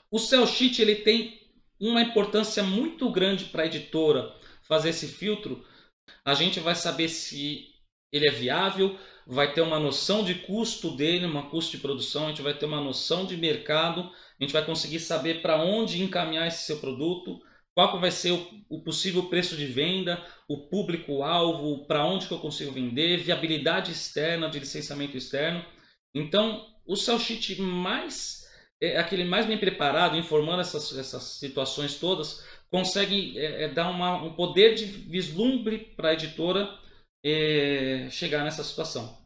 O 0.10 0.18
cell 0.18 0.48
sheet 0.48 0.82
ele 0.82 0.96
tem 0.96 1.40
uma 1.80 2.02
importância 2.02 2.64
muito 2.64 3.08
grande 3.12 3.46
para 3.46 3.64
a 3.64 3.66
editora 3.68 4.34
fazer 4.64 4.90
esse 4.90 5.08
filtro. 5.08 5.64
A 6.26 6.34
gente 6.34 6.60
vai 6.60 6.74
saber 6.74 7.08
se 7.08 7.73
ele 8.14 8.28
é 8.28 8.32
viável, 8.32 8.98
vai 9.26 9.52
ter 9.54 9.62
uma 9.62 9.80
noção 9.80 10.24
de 10.24 10.36
custo 10.36 10.96
dele, 10.96 11.26
uma 11.26 11.50
custo 11.50 11.72
de 11.72 11.80
produção, 11.80 12.26
a 12.26 12.30
gente 12.30 12.42
vai 12.42 12.54
ter 12.54 12.68
uma 12.68 12.80
noção 12.80 13.26
de 13.26 13.36
mercado, 13.36 14.02
a 14.40 14.44
gente 14.44 14.54
vai 14.54 14.64
conseguir 14.64 15.00
saber 15.00 15.42
para 15.42 15.62
onde 15.62 16.04
encaminhar 16.04 16.48
esse 16.48 16.66
seu 16.66 16.78
produto, 16.78 17.40
qual 17.74 18.00
vai 18.00 18.12
ser 18.12 18.32
o, 18.70 18.84
possível 18.84 19.24
preço 19.24 19.56
de 19.56 19.66
venda, 19.66 20.24
o 20.48 20.70
público-alvo, 20.70 21.88
para 21.88 22.06
onde 22.06 22.28
que 22.28 22.34
eu 22.34 22.40
consigo 22.40 22.72
vender, 22.72 23.18
viabilidade 23.18 23.92
externa, 23.92 24.48
de 24.48 24.60
licenciamento 24.60 25.18
externo. 25.18 25.66
Então, 26.14 26.68
o 26.86 26.96
sell 26.96 27.18
sheet 27.18 27.60
mais 27.60 28.44
é 28.80 29.00
aquele 29.00 29.24
mais 29.24 29.46
bem 29.46 29.58
preparado, 29.58 30.18
informando 30.18 30.62
essas, 30.62 30.96
essas 30.96 31.24
situações 31.40 31.96
todas, 31.96 32.46
consegue 32.70 33.40
é, 33.40 33.64
é, 33.64 33.68
dar 33.70 33.90
uma, 33.90 34.22
um 34.22 34.34
poder 34.34 34.76
de 34.76 34.86
vislumbre 34.86 35.94
para 35.96 36.10
a 36.10 36.14
editora 36.14 36.70
é, 37.24 38.08
chegar 38.12 38.44
nessa 38.44 38.64
situação 38.64 39.18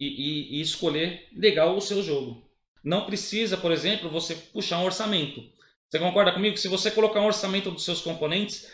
e, 0.00 0.06
e, 0.06 0.56
e, 0.56 0.60
escolher 0.60 1.28
legal 1.32 1.76
o 1.76 1.80
seu 1.80 2.02
jogo. 2.02 2.42
Não 2.82 3.06
precisa, 3.06 3.56
por 3.56 3.72
exemplo, 3.72 4.10
você 4.10 4.34
puxar 4.34 4.78
um 4.78 4.84
orçamento. 4.84 5.42
Você 5.88 5.98
concorda 5.98 6.32
comigo? 6.32 6.56
Se 6.56 6.68
você 6.68 6.90
colocar 6.90 7.20
um 7.20 7.26
orçamento 7.26 7.70
dos 7.70 7.84
seus 7.84 8.00
componentes, 8.00 8.68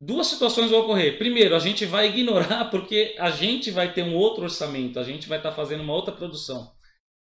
duas 0.00 0.26
situações 0.26 0.70
vão 0.70 0.80
ocorrer. 0.80 1.18
Primeiro, 1.18 1.54
a 1.54 1.58
gente 1.58 1.84
vai 1.84 2.08
ignorar 2.10 2.70
porque 2.70 3.14
a 3.18 3.30
gente 3.30 3.70
vai 3.70 3.92
ter 3.92 4.02
um 4.02 4.14
outro 4.14 4.44
orçamento, 4.44 4.98
a 4.98 5.04
gente 5.04 5.28
vai 5.28 5.38
estar 5.38 5.50
tá 5.50 5.56
fazendo 5.56 5.82
uma 5.82 5.92
outra 5.92 6.14
produção. 6.14 6.74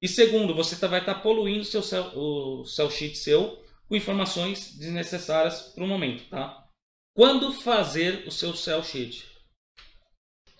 E 0.02 0.08
segundo, 0.08 0.54
você 0.54 0.76
tá, 0.76 0.88
vai 0.88 1.00
estar 1.00 1.16
tá 1.16 1.22
poluindo 1.22 1.64
seu 1.64 1.82
o 2.16 2.66
cell 2.66 2.90
sheet 2.90 3.18
seu 3.18 3.64
com 3.88 3.96
informações 3.96 4.76
desnecessárias 4.78 5.62
para 5.74 5.84
o 5.84 5.88
momento, 5.88 6.28
tá? 6.30 6.66
Quando 7.14 7.54
fazer 7.54 8.26
o 8.28 8.32
seu 8.32 8.56
cell 8.56 8.84
sheet? 8.84 9.31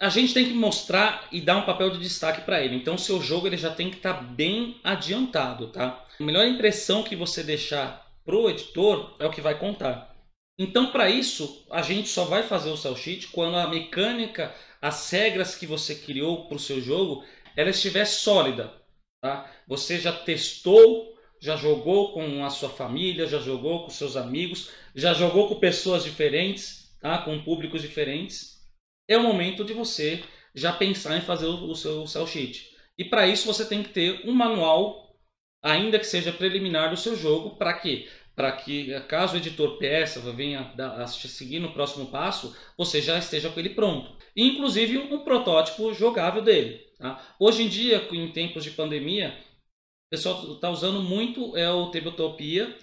A 0.02 0.10
gente 0.10 0.34
tem 0.34 0.46
que 0.46 0.54
mostrar 0.54 1.28
e 1.32 1.40
dar 1.40 1.58
um 1.58 1.66
papel 1.66 1.92
de 1.92 2.00
destaque 2.00 2.42
para 2.42 2.60
ele. 2.60 2.76
Então, 2.76 2.98
seu 2.98 3.22
jogo 3.22 3.46
ele 3.46 3.56
já 3.56 3.70
tem 3.70 3.92
que 3.92 3.98
estar 3.98 4.16
tá 4.16 4.22
bem 4.24 4.82
adiantado, 4.84 5.68
tá? 5.68 6.04
A 6.20 6.24
melhor 6.24 6.48
impressão 6.48 7.04
que 7.04 7.16
você 7.16 7.44
deixar 7.44 8.12
pro 8.26 8.50
editor 8.50 9.16
é 9.20 9.28
o 9.28 9.32
que 9.32 9.42
vai 9.42 9.60
contar. 9.60 10.12
Então, 10.58 10.92
para 10.92 11.08
isso, 11.08 11.68
a 11.70 11.84
gente 11.84 12.10
só 12.10 12.26
vai 12.26 12.42
fazer 12.42 12.72
o 12.72 12.78
cell 12.78 12.96
sheet 12.96 13.28
quando 13.28 13.58
a 13.58 13.68
mecânica, 13.68 14.52
as 14.82 15.08
regras 15.12 15.54
que 15.54 15.68
você 15.68 15.94
criou 15.94 16.48
para 16.48 16.58
o 16.58 16.60
seu 16.60 16.82
jogo, 16.82 17.24
ela 17.56 17.70
estiver 17.70 18.06
sólida. 18.06 18.74
Tá? 19.22 19.52
Você 19.68 20.00
já 20.00 20.12
testou, 20.12 21.16
já 21.40 21.56
jogou 21.56 22.12
com 22.12 22.44
a 22.44 22.50
sua 22.50 22.70
família, 22.70 23.28
já 23.28 23.38
jogou 23.38 23.84
com 23.84 23.92
seus 23.92 24.18
amigos, 24.18 24.72
já 24.96 25.14
jogou 25.14 25.48
com 25.48 25.60
pessoas 25.60 26.04
diferentes, 26.04 26.92
tá? 27.00 27.20
com 27.20 27.44
públicos 27.44 27.84
diferentes. 27.84 28.51
É 29.12 29.18
o 29.18 29.24
momento 29.24 29.66
de 29.66 29.74
você 29.74 30.24
já 30.56 30.72
pensar 30.72 31.18
em 31.18 31.22
fazer 31.22 31.46
o 31.46 31.76
seu 31.76 32.08
cell 32.08 32.26
sheet. 32.26 32.72
E 32.98 33.04
para 33.04 33.28
isso 33.28 33.46
você 33.46 33.66
tem 33.66 33.84
que 33.84 33.90
ter 33.90 34.22
um 34.26 34.32
manual, 34.32 35.14
ainda 35.62 36.00
que 36.00 36.06
seja 36.06 36.32
preliminar 36.32 36.90
do 36.90 36.96
seu 36.96 37.14
jogo, 37.14 37.58
para 37.58 37.74
quê? 37.74 38.08
Para 38.34 38.54
que 38.54 38.98
caso 39.10 39.34
o 39.34 39.38
editor 39.38 39.78
peça, 39.78 40.22
venha 40.32 40.74
a 40.78 41.06
seguir 41.08 41.60
no 41.60 41.74
próximo 41.74 42.06
passo, 42.06 42.56
você 42.78 43.02
já 43.02 43.18
esteja 43.18 43.50
com 43.50 43.60
ele 43.60 43.72
pronto. 43.72 44.16
inclusive 44.34 44.98
um 44.98 45.26
protótipo 45.26 45.94
jogável 45.94 46.42
dele. 46.42 46.80
Tá? 46.98 47.22
Hoje 47.38 47.64
em 47.64 47.68
dia, 47.68 48.08
em 48.14 48.32
tempos 48.32 48.64
de 48.64 48.72
pandemia, 48.72 49.38
o 50.08 50.10
pessoal 50.16 50.54
está 50.54 50.70
usando 50.70 51.02
muito 51.02 51.58
é 51.58 51.70
o 51.70 51.92
Tabletopia 51.92 52.74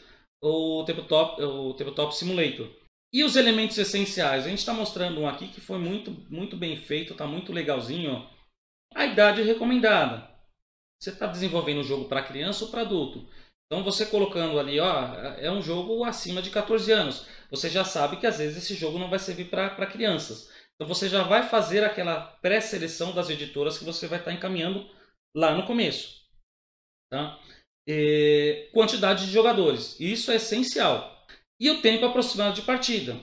o 0.40 0.85
Tabletop, 0.85 1.42
o 1.42 1.75
Tabletop 1.75 2.14
Simulator. 2.14 2.68
E 3.12 3.24
os 3.24 3.36
elementos 3.36 3.78
essenciais? 3.78 4.44
A 4.44 4.48
gente 4.48 4.58
está 4.58 4.72
mostrando 4.72 5.20
um 5.20 5.28
aqui 5.28 5.48
que 5.48 5.60
foi 5.60 5.78
muito, 5.78 6.10
muito 6.30 6.56
bem 6.56 6.76
feito, 6.76 7.12
está 7.12 7.26
muito 7.26 7.52
legalzinho. 7.52 8.28
A 8.94 9.06
idade 9.06 9.42
recomendada. 9.42 10.28
Você 11.00 11.10
está 11.10 11.26
desenvolvendo 11.26 11.78
um 11.78 11.84
jogo 11.84 12.08
para 12.08 12.22
criança 12.22 12.64
ou 12.64 12.70
para 12.70 12.82
adulto. 12.82 13.28
Então 13.66 13.84
você 13.84 14.06
colocando 14.06 14.58
ali, 14.58 14.80
ó, 14.80 15.14
é 15.38 15.50
um 15.50 15.62
jogo 15.62 16.04
acima 16.04 16.42
de 16.42 16.50
14 16.50 16.90
anos. 16.90 17.26
Você 17.50 17.68
já 17.68 17.84
sabe 17.84 18.16
que 18.16 18.26
às 18.26 18.38
vezes 18.38 18.56
esse 18.58 18.74
jogo 18.74 18.98
não 18.98 19.10
vai 19.10 19.18
servir 19.18 19.48
para 19.48 19.86
crianças. 19.86 20.50
Então 20.74 20.86
você 20.86 21.08
já 21.08 21.22
vai 21.22 21.48
fazer 21.48 21.84
aquela 21.84 22.20
pré-seleção 22.40 23.12
das 23.12 23.28
editoras 23.28 23.78
que 23.78 23.84
você 23.84 24.06
vai 24.06 24.18
estar 24.18 24.32
encaminhando 24.32 24.88
lá 25.36 25.54
no 25.54 25.66
começo. 25.66 26.24
Tá? 27.10 27.38
E, 27.86 28.70
quantidade 28.72 29.26
de 29.26 29.32
jogadores. 29.32 29.98
Isso 29.98 30.30
é 30.30 30.36
essencial. 30.36 31.17
E 31.58 31.70
o 31.70 31.80
tempo 31.80 32.06
aproximado 32.06 32.54
de 32.54 32.62
partida. 32.62 33.16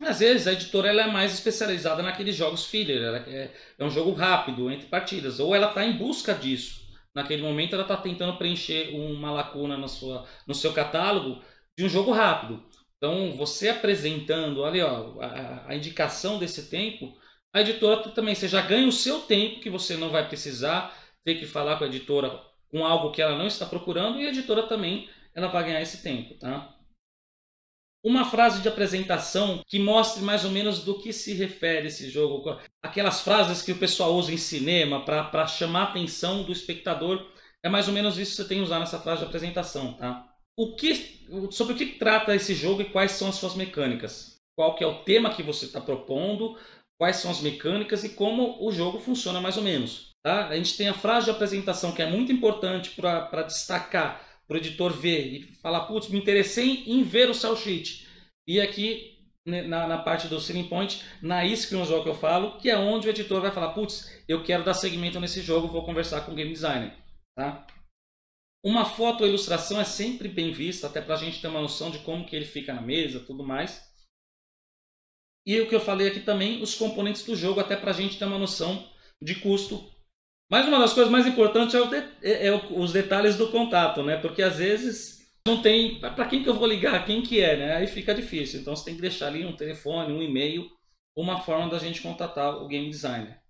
Às 0.00 0.20
vezes 0.20 0.46
a 0.46 0.52
editora 0.52 0.88
ela 0.88 1.02
é 1.02 1.06
mais 1.06 1.34
especializada 1.34 2.02
naqueles 2.02 2.34
jogos 2.34 2.66
filler. 2.66 3.02
Ela 3.02 3.18
é, 3.26 3.50
é 3.78 3.84
um 3.84 3.90
jogo 3.90 4.12
rápido 4.12 4.70
entre 4.70 4.86
partidas. 4.86 5.40
Ou 5.40 5.54
ela 5.54 5.68
está 5.68 5.84
em 5.84 5.96
busca 5.96 6.32
disso. 6.32 6.80
Naquele 7.14 7.42
momento 7.42 7.74
ela 7.74 7.82
está 7.82 7.96
tentando 7.96 8.38
preencher 8.38 8.94
uma 8.94 9.32
lacuna 9.32 9.76
na 9.76 9.88
sua, 9.88 10.26
no 10.46 10.54
seu 10.54 10.72
catálogo 10.72 11.42
de 11.76 11.84
um 11.84 11.88
jogo 11.88 12.12
rápido. 12.12 12.62
Então, 12.96 13.32
você 13.32 13.70
apresentando 13.70 14.64
ali 14.64 14.80
ó, 14.80 15.20
a, 15.20 15.66
a 15.68 15.74
indicação 15.74 16.38
desse 16.38 16.70
tempo, 16.70 17.16
a 17.52 17.62
editora 17.62 18.10
também, 18.10 18.34
você 18.34 18.46
já 18.46 18.60
ganha 18.60 18.86
o 18.86 18.92
seu 18.92 19.20
tempo 19.20 19.60
que 19.60 19.70
você 19.70 19.96
não 19.96 20.10
vai 20.10 20.28
precisar 20.28 20.94
ter 21.24 21.34
que 21.36 21.46
falar 21.46 21.76
com 21.76 21.84
a 21.84 21.86
editora 21.86 22.40
com 22.68 22.84
algo 22.84 23.10
que 23.10 23.20
ela 23.20 23.36
não 23.36 23.46
está 23.46 23.66
procurando 23.66 24.20
e 24.20 24.26
a 24.26 24.28
editora 24.28 24.62
também 24.64 25.08
ela 25.34 25.48
vai 25.48 25.64
ganhar 25.64 25.82
esse 25.82 26.02
tempo, 26.02 26.34
tá? 26.34 26.76
Uma 28.02 28.24
frase 28.24 28.62
de 28.62 28.68
apresentação 28.68 29.62
que 29.66 29.78
mostre 29.78 30.22
mais 30.22 30.44
ou 30.44 30.50
menos 30.50 30.84
do 30.84 30.98
que 31.00 31.12
se 31.12 31.34
refere 31.34 31.88
esse 31.88 32.08
jogo. 32.08 32.58
Aquelas 32.82 33.20
frases 33.20 33.62
que 33.62 33.72
o 33.72 33.78
pessoal 33.78 34.14
usa 34.14 34.32
em 34.32 34.38
cinema 34.38 35.04
para 35.04 35.46
chamar 35.46 35.80
a 35.80 35.90
atenção 35.90 36.42
do 36.42 36.52
espectador. 36.52 37.26
É 37.62 37.68
mais 37.68 37.88
ou 37.88 37.94
menos 37.94 38.16
isso 38.16 38.30
que 38.30 38.36
você 38.42 38.48
tem 38.48 38.58
que 38.58 38.64
usar 38.64 38.78
nessa 38.78 38.98
frase 38.98 39.20
de 39.20 39.26
apresentação, 39.26 39.92
tá? 39.92 40.30
o 40.60 40.76
que, 40.76 41.26
sobre 41.50 41.72
o 41.72 41.76
que 41.76 41.86
trata 41.86 42.34
esse 42.34 42.54
jogo 42.54 42.82
e 42.82 42.90
quais 42.90 43.12
são 43.12 43.28
as 43.28 43.36
suas 43.36 43.54
mecânicas. 43.54 44.38
Qual 44.54 44.74
que 44.74 44.84
é 44.84 44.86
o 44.86 45.02
tema 45.04 45.32
que 45.32 45.42
você 45.42 45.64
está 45.64 45.80
propondo, 45.80 46.54
quais 46.98 47.16
são 47.16 47.30
as 47.30 47.40
mecânicas 47.40 48.04
e 48.04 48.10
como 48.10 48.62
o 48.62 48.70
jogo 48.70 48.98
funciona 48.98 49.40
mais 49.40 49.56
ou 49.56 49.62
menos. 49.62 50.10
Tá? 50.22 50.48
A 50.48 50.56
gente 50.56 50.76
tem 50.76 50.86
a 50.86 50.92
frase 50.92 51.24
de 51.24 51.30
apresentação 51.30 51.92
que 51.92 52.02
é 52.02 52.10
muito 52.10 52.30
importante 52.30 52.90
para 52.90 53.42
destacar, 53.42 54.22
para 54.50 54.56
o 54.56 54.58
editor 54.58 54.92
ver 54.92 55.26
e 55.32 55.42
falar, 55.62 55.82
putz, 55.82 56.08
me 56.08 56.18
interessei 56.18 56.82
em 56.84 57.04
ver 57.04 57.30
o 57.30 57.34
cell 57.34 57.54
sheet. 57.54 58.04
E 58.48 58.60
aqui 58.60 59.16
né, 59.46 59.62
na, 59.62 59.86
na, 59.86 59.98
parte 59.98 60.26
do 60.26 60.40
Selling 60.40 60.66
Point, 60.66 61.04
na 61.22 61.44
no 61.44 61.84
jogo 61.84 62.02
que 62.02 62.08
eu 62.08 62.16
falo, 62.16 62.58
que 62.58 62.68
é 62.68 62.76
onde 62.76 63.06
o 63.06 63.10
editor 63.10 63.40
vai 63.40 63.52
falar, 63.52 63.72
putz, 63.74 64.10
eu 64.26 64.42
quero 64.42 64.64
dar 64.64 64.74
segmento 64.74 65.20
nesse 65.20 65.40
jogo, 65.40 65.68
vou 65.68 65.84
conversar 65.84 66.22
com 66.22 66.32
o 66.32 66.34
game 66.34 66.52
designer. 66.52 66.92
Tá? 67.36 67.64
Uma 68.64 68.84
foto 68.84 69.20
ou 69.20 69.28
ilustração 69.28 69.80
é 69.80 69.84
sempre 69.84 70.26
bem 70.26 70.50
vista, 70.50 70.88
até 70.88 71.00
para 71.00 71.14
a 71.14 71.18
gente 71.18 71.40
ter 71.40 71.46
uma 71.46 71.60
noção 71.60 71.88
de 71.88 72.00
como 72.00 72.26
que 72.26 72.34
ele 72.34 72.44
fica 72.44 72.74
na 72.74 72.82
mesa, 72.82 73.20
tudo 73.20 73.46
mais. 73.46 73.88
E 75.46 75.60
o 75.60 75.68
que 75.68 75.76
eu 75.76 75.80
falei 75.80 76.08
aqui 76.08 76.20
também, 76.20 76.60
os 76.60 76.74
componentes 76.74 77.24
do 77.24 77.36
jogo, 77.36 77.60
até 77.60 77.76
para 77.76 77.92
a 77.92 77.94
gente 77.94 78.18
ter 78.18 78.24
uma 78.24 78.36
noção 78.36 78.90
de 79.22 79.36
custo. 79.36 79.88
Mas 80.50 80.66
uma 80.66 80.80
das 80.80 80.92
coisas 80.92 81.12
mais 81.12 81.26
importantes 81.26 81.74
é, 81.76 81.86
de, 81.86 81.96
é, 82.22 82.46
é 82.48 82.54
os 82.72 82.92
detalhes 82.92 83.36
do 83.36 83.52
contato, 83.52 84.02
né? 84.02 84.16
Porque 84.16 84.42
às 84.42 84.56
vezes 84.56 85.30
não 85.46 85.62
tem 85.62 86.00
para 86.00 86.26
quem 86.26 86.42
que 86.42 86.48
eu 86.48 86.54
vou 86.54 86.66
ligar, 86.66 87.06
quem 87.06 87.22
que 87.22 87.40
é, 87.40 87.56
né? 87.56 87.76
Aí 87.76 87.86
fica 87.86 88.12
difícil. 88.12 88.60
Então 88.60 88.74
você 88.74 88.84
tem 88.84 88.96
que 88.96 89.00
deixar 89.00 89.28
ali 89.28 89.46
um 89.46 89.56
telefone, 89.56 90.12
um 90.12 90.22
e-mail, 90.22 90.68
uma 91.16 91.40
forma 91.40 91.70
da 91.70 91.78
gente 91.78 92.02
contatar 92.02 92.60
o 92.60 92.66
game 92.66 92.90
designer. 92.90 93.40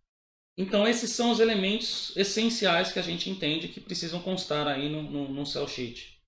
Então 0.59 0.87
esses 0.87 1.11
são 1.13 1.31
os 1.31 1.41
elementos 1.41 2.15
essenciais 2.17 2.93
que 2.93 2.99
a 2.99 3.03
gente 3.03 3.31
entende 3.31 3.69
que 3.69 3.81
precisam 3.81 4.21
constar 4.21 4.69
aí 4.69 4.91
no, 4.91 5.03
no, 5.03 5.29
no 5.29 5.47
cell 5.47 5.67
sheet. 5.67 6.21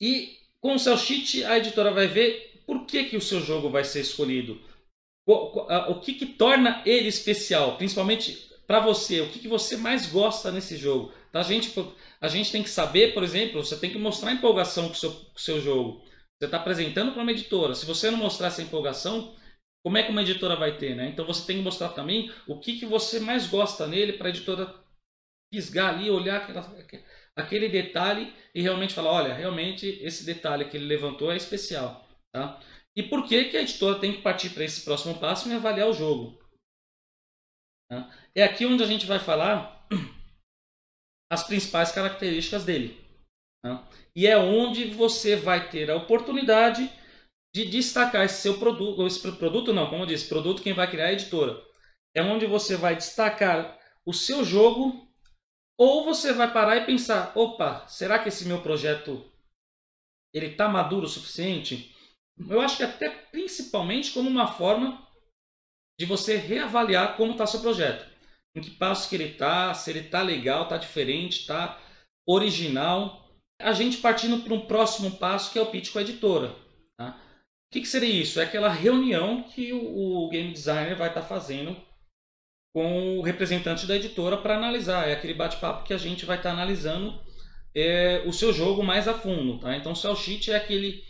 E 0.00 0.38
com 0.60 0.74
o 0.74 0.78
cell 0.78 0.98
sheet 0.98 1.44
a 1.44 1.56
editora 1.56 1.92
vai 1.92 2.08
ver 2.08 2.62
por 2.66 2.84
que, 2.84 3.04
que 3.04 3.16
o 3.16 3.20
seu 3.20 3.40
jogo 3.40 3.70
vai 3.70 3.84
ser 3.84 4.00
escolhido. 4.00 4.60
O, 5.24 5.92
o 5.92 6.00
que, 6.00 6.14
que 6.14 6.26
torna 6.26 6.82
ele 6.84 7.06
especial, 7.06 7.76
principalmente 7.76 8.49
para 8.70 8.78
você, 8.78 9.20
o 9.20 9.28
que, 9.28 9.40
que 9.40 9.48
você 9.48 9.76
mais 9.76 10.06
gosta 10.06 10.52
nesse 10.52 10.76
jogo. 10.76 11.12
A 11.32 11.42
gente, 11.42 11.74
a 12.20 12.28
gente 12.28 12.52
tem 12.52 12.62
que 12.62 12.70
saber, 12.70 13.12
por 13.12 13.24
exemplo, 13.24 13.64
você 13.64 13.76
tem 13.76 13.90
que 13.90 13.98
mostrar 13.98 14.30
empolgação 14.30 14.86
com 14.86 14.92
o 14.92 14.96
seu, 14.96 15.10
com 15.10 15.38
seu 15.38 15.60
jogo. 15.60 16.04
Você 16.38 16.44
está 16.44 16.58
apresentando 16.58 17.10
para 17.10 17.20
uma 17.20 17.32
editora. 17.32 17.74
Se 17.74 17.84
você 17.84 18.12
não 18.12 18.18
mostrar 18.18 18.46
essa 18.46 18.62
empolgação, 18.62 19.34
como 19.84 19.98
é 19.98 20.04
que 20.04 20.12
uma 20.12 20.22
editora 20.22 20.54
vai 20.54 20.78
ter? 20.78 20.94
Né? 20.94 21.08
Então 21.08 21.26
você 21.26 21.44
tem 21.44 21.56
que 21.56 21.64
mostrar 21.64 21.88
também 21.88 22.32
o 22.46 22.60
que, 22.60 22.78
que 22.78 22.86
você 22.86 23.18
mais 23.18 23.48
gosta 23.48 23.88
nele 23.88 24.12
para 24.12 24.28
a 24.28 24.30
editora 24.30 24.72
pisgar 25.52 25.92
ali, 25.92 26.08
olhar 26.08 26.36
aquela, 26.36 26.72
aquele 27.34 27.68
detalhe 27.68 28.32
e 28.54 28.62
realmente 28.62 28.94
falar, 28.94 29.10
olha, 29.10 29.34
realmente 29.34 29.98
esse 30.00 30.24
detalhe 30.24 30.66
que 30.66 30.76
ele 30.76 30.86
levantou 30.86 31.32
é 31.32 31.36
especial. 31.36 32.08
Tá? 32.32 32.60
E 32.94 33.02
por 33.02 33.26
que, 33.26 33.46
que 33.46 33.56
a 33.56 33.62
editora 33.62 33.98
tem 33.98 34.12
que 34.12 34.22
partir 34.22 34.50
para 34.50 34.62
esse 34.62 34.84
próximo 34.84 35.18
passo 35.18 35.48
e 35.48 35.54
avaliar 35.54 35.88
o 35.88 35.92
jogo? 35.92 36.39
Tá? 37.90 38.08
É 38.34 38.44
aqui 38.44 38.64
onde 38.64 38.82
a 38.82 38.86
gente 38.86 39.04
vai 39.04 39.18
falar 39.18 39.86
as 41.30 41.42
principais 41.42 41.90
características 41.90 42.64
dele. 42.64 43.04
Tá? 43.62 43.86
E 44.14 44.26
é 44.26 44.38
onde 44.38 44.90
você 44.90 45.34
vai 45.34 45.68
ter 45.68 45.90
a 45.90 45.96
oportunidade 45.96 46.90
de 47.54 47.64
destacar 47.64 48.24
esse 48.24 48.42
seu 48.42 48.58
produto, 48.58 49.06
esse 49.06 49.20
produto 49.32 49.72
não, 49.72 49.90
como 49.90 50.04
eu 50.04 50.06
disse, 50.06 50.28
produto 50.28 50.62
quem 50.62 50.72
vai 50.72 50.88
criar 50.88 51.06
é 51.06 51.08
a 51.08 51.12
editora. 51.12 51.60
É 52.14 52.22
onde 52.22 52.46
você 52.46 52.76
vai 52.76 52.94
destacar 52.94 53.78
o 54.06 54.12
seu 54.12 54.44
jogo 54.44 55.08
ou 55.78 56.04
você 56.04 56.32
vai 56.32 56.52
parar 56.52 56.76
e 56.76 56.86
pensar, 56.86 57.32
opa, 57.36 57.86
será 57.88 58.18
que 58.18 58.28
esse 58.28 58.44
meu 58.44 58.62
projeto 58.62 59.24
ele 60.32 60.46
está 60.46 60.68
maduro 60.68 61.06
o 61.06 61.08
suficiente? 61.08 61.94
Eu 62.48 62.60
acho 62.60 62.76
que 62.76 62.82
até 62.82 63.08
principalmente 63.08 64.12
como 64.12 64.28
uma 64.28 64.46
forma 64.46 65.06
de 66.00 66.06
você 66.06 66.34
reavaliar 66.34 67.14
como 67.14 67.32
está 67.32 67.46
seu 67.46 67.60
projeto 67.60 68.08
em 68.56 68.62
que 68.62 68.70
passo 68.70 69.06
que 69.06 69.16
ele 69.16 69.24
está, 69.24 69.74
se 69.74 69.90
ele 69.90 69.98
está 70.00 70.22
legal, 70.22 70.62
está 70.62 70.78
diferente, 70.78 71.40
está 71.40 71.78
original. 72.26 73.30
A 73.60 73.74
gente 73.74 73.98
partindo 73.98 74.42
para 74.42 74.54
um 74.54 74.66
próximo 74.66 75.10
passo 75.18 75.52
que 75.52 75.58
é 75.58 75.62
o 75.62 75.66
pitch 75.66 75.92
com 75.92 75.98
a 75.98 76.02
editora. 76.02 76.56
Tá? 76.96 77.10
O 77.10 77.70
que, 77.70 77.82
que, 77.82 77.86
seria 77.86 78.08
isso? 78.08 78.40
É 78.40 78.44
aquela 78.44 78.70
reunião 78.70 79.42
que 79.42 79.74
o, 79.74 80.24
o 80.24 80.28
game 80.30 80.54
designer 80.54 80.96
vai 80.96 81.08
estar 81.08 81.20
tá 81.20 81.26
fazendo 81.26 81.76
com 82.74 83.18
o 83.18 83.22
representante 83.22 83.86
da 83.86 83.96
editora 83.96 84.38
para 84.38 84.56
analisar. 84.56 85.06
É 85.06 85.12
aquele 85.12 85.34
bate-papo 85.34 85.84
que 85.84 85.92
a 85.92 85.98
gente 85.98 86.24
vai 86.24 86.38
estar 86.38 86.48
tá 86.48 86.54
analisando 86.54 87.20
é, 87.74 88.22
o 88.24 88.32
seu 88.32 88.54
jogo 88.54 88.82
mais 88.82 89.06
a 89.06 89.12
fundo. 89.12 89.60
Tá? 89.60 89.76
Então, 89.76 89.92
o 89.92 89.96
cell 89.96 90.16
sheet 90.16 90.50
é 90.50 90.56
aquele 90.56 91.04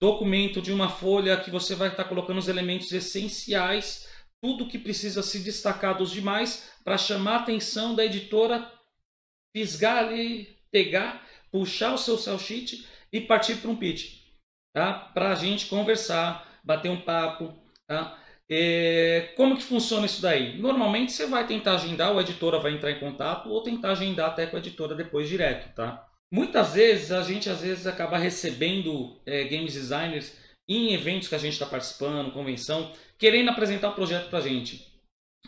documento 0.00 0.62
de 0.62 0.72
uma 0.72 0.88
folha 0.88 1.36
que 1.36 1.50
você 1.50 1.74
vai 1.74 1.88
estar 1.88 2.04
tá 2.04 2.08
colocando 2.08 2.38
os 2.38 2.46
elementos 2.46 2.92
essenciais 2.92 4.07
tudo 4.42 4.68
que 4.68 4.78
precisa 4.78 5.22
se 5.22 5.40
destacar 5.40 5.96
dos 5.96 6.10
demais 6.10 6.70
para 6.84 6.98
chamar 6.98 7.32
a 7.32 7.40
atenção 7.40 7.94
da 7.94 8.04
editora, 8.04 8.70
fisgar 9.56 10.04
ali, 10.04 10.56
pegar, 10.70 11.26
puxar 11.50 11.94
o 11.94 11.98
seu 11.98 12.16
cell 12.16 12.38
sheet 12.38 12.86
e 13.12 13.20
partir 13.20 13.56
para 13.56 13.70
um 13.70 13.76
pitch, 13.76 14.22
tá? 14.72 14.92
Para 14.92 15.32
a 15.32 15.34
gente 15.34 15.66
conversar, 15.66 16.60
bater 16.62 16.90
um 16.90 17.00
papo, 17.00 17.54
tá? 17.86 18.18
É, 18.50 19.32
como 19.36 19.56
que 19.56 19.62
funciona 19.62 20.06
isso 20.06 20.22
daí? 20.22 20.58
Normalmente 20.58 21.12
você 21.12 21.26
vai 21.26 21.46
tentar 21.46 21.74
agendar, 21.74 22.12
ou 22.12 22.18
a 22.18 22.22
editora 22.22 22.58
vai 22.58 22.72
entrar 22.72 22.90
em 22.90 23.00
contato, 23.00 23.50
ou 23.50 23.62
tentar 23.62 23.92
agendar 23.92 24.30
até 24.30 24.46
com 24.46 24.56
a 24.56 24.58
editora 24.58 24.94
depois 24.94 25.28
direto, 25.28 25.74
tá? 25.74 26.06
Muitas 26.30 26.74
vezes 26.74 27.10
a 27.10 27.22
gente 27.22 27.48
às 27.48 27.60
vezes 27.60 27.86
acaba 27.86 28.18
recebendo 28.18 29.18
é, 29.26 29.44
games 29.44 29.74
designers 29.74 30.36
em 30.68 30.92
eventos 30.92 31.28
que 31.28 31.34
a 31.34 31.38
gente 31.38 31.54
está 31.54 31.66
participando, 31.66 32.32
convenção, 32.32 32.92
querendo 33.18 33.48
apresentar 33.48 33.88
o 33.88 33.94
projeto 33.94 34.28
para 34.28 34.40
a 34.40 34.42
gente. 34.42 34.86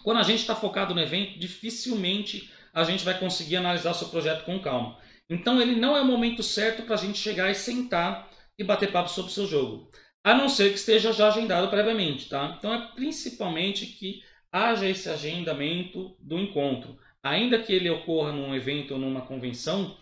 Quando 0.03 0.19
a 0.19 0.23
gente 0.23 0.41
está 0.41 0.57
focado 0.57 0.95
no 0.95 1.01
evento, 1.01 1.39
dificilmente 1.39 2.51
a 2.73 2.85
gente 2.85 3.05
vai 3.05 3.19
conseguir 3.19 3.57
analisar 3.57 3.91
o 3.91 3.95
seu 3.95 4.09
projeto 4.09 4.45
com 4.45 4.59
calma. 4.61 4.99
Então 5.29 5.61
ele 5.61 5.77
não 5.77 5.97
é 5.97 6.01
o 6.01 6.07
momento 6.07 6.43
certo 6.43 6.83
para 6.83 6.95
a 6.95 6.99
gente 6.99 7.19
chegar 7.19 7.51
e 7.51 7.55
sentar 7.55 8.31
e 8.59 8.65
bater 8.65 8.91
papo 8.91 9.11
sobre 9.11 9.31
o 9.31 9.35
seu 9.35 9.47
jogo. 9.47 9.91
A 10.25 10.35
não 10.35 10.49
ser 10.49 10.71
que 10.71 10.79
esteja 10.79 11.13
já 11.13 11.29
agendado 11.29 11.69
previamente, 11.69 12.29
tá? 12.29 12.55
Então 12.59 12.73
é 12.73 12.89
principalmente 12.95 13.87
que 13.87 14.23
haja 14.53 14.89
esse 14.89 15.09
agendamento 15.09 16.17
do 16.19 16.39
encontro. 16.39 16.99
Ainda 17.23 17.59
que 17.59 17.73
ele 17.73 17.91
ocorra 17.91 18.33
num 18.33 18.55
evento 18.55 18.95
ou 18.95 19.01
numa 19.01 19.23
convenção, 19.23 19.97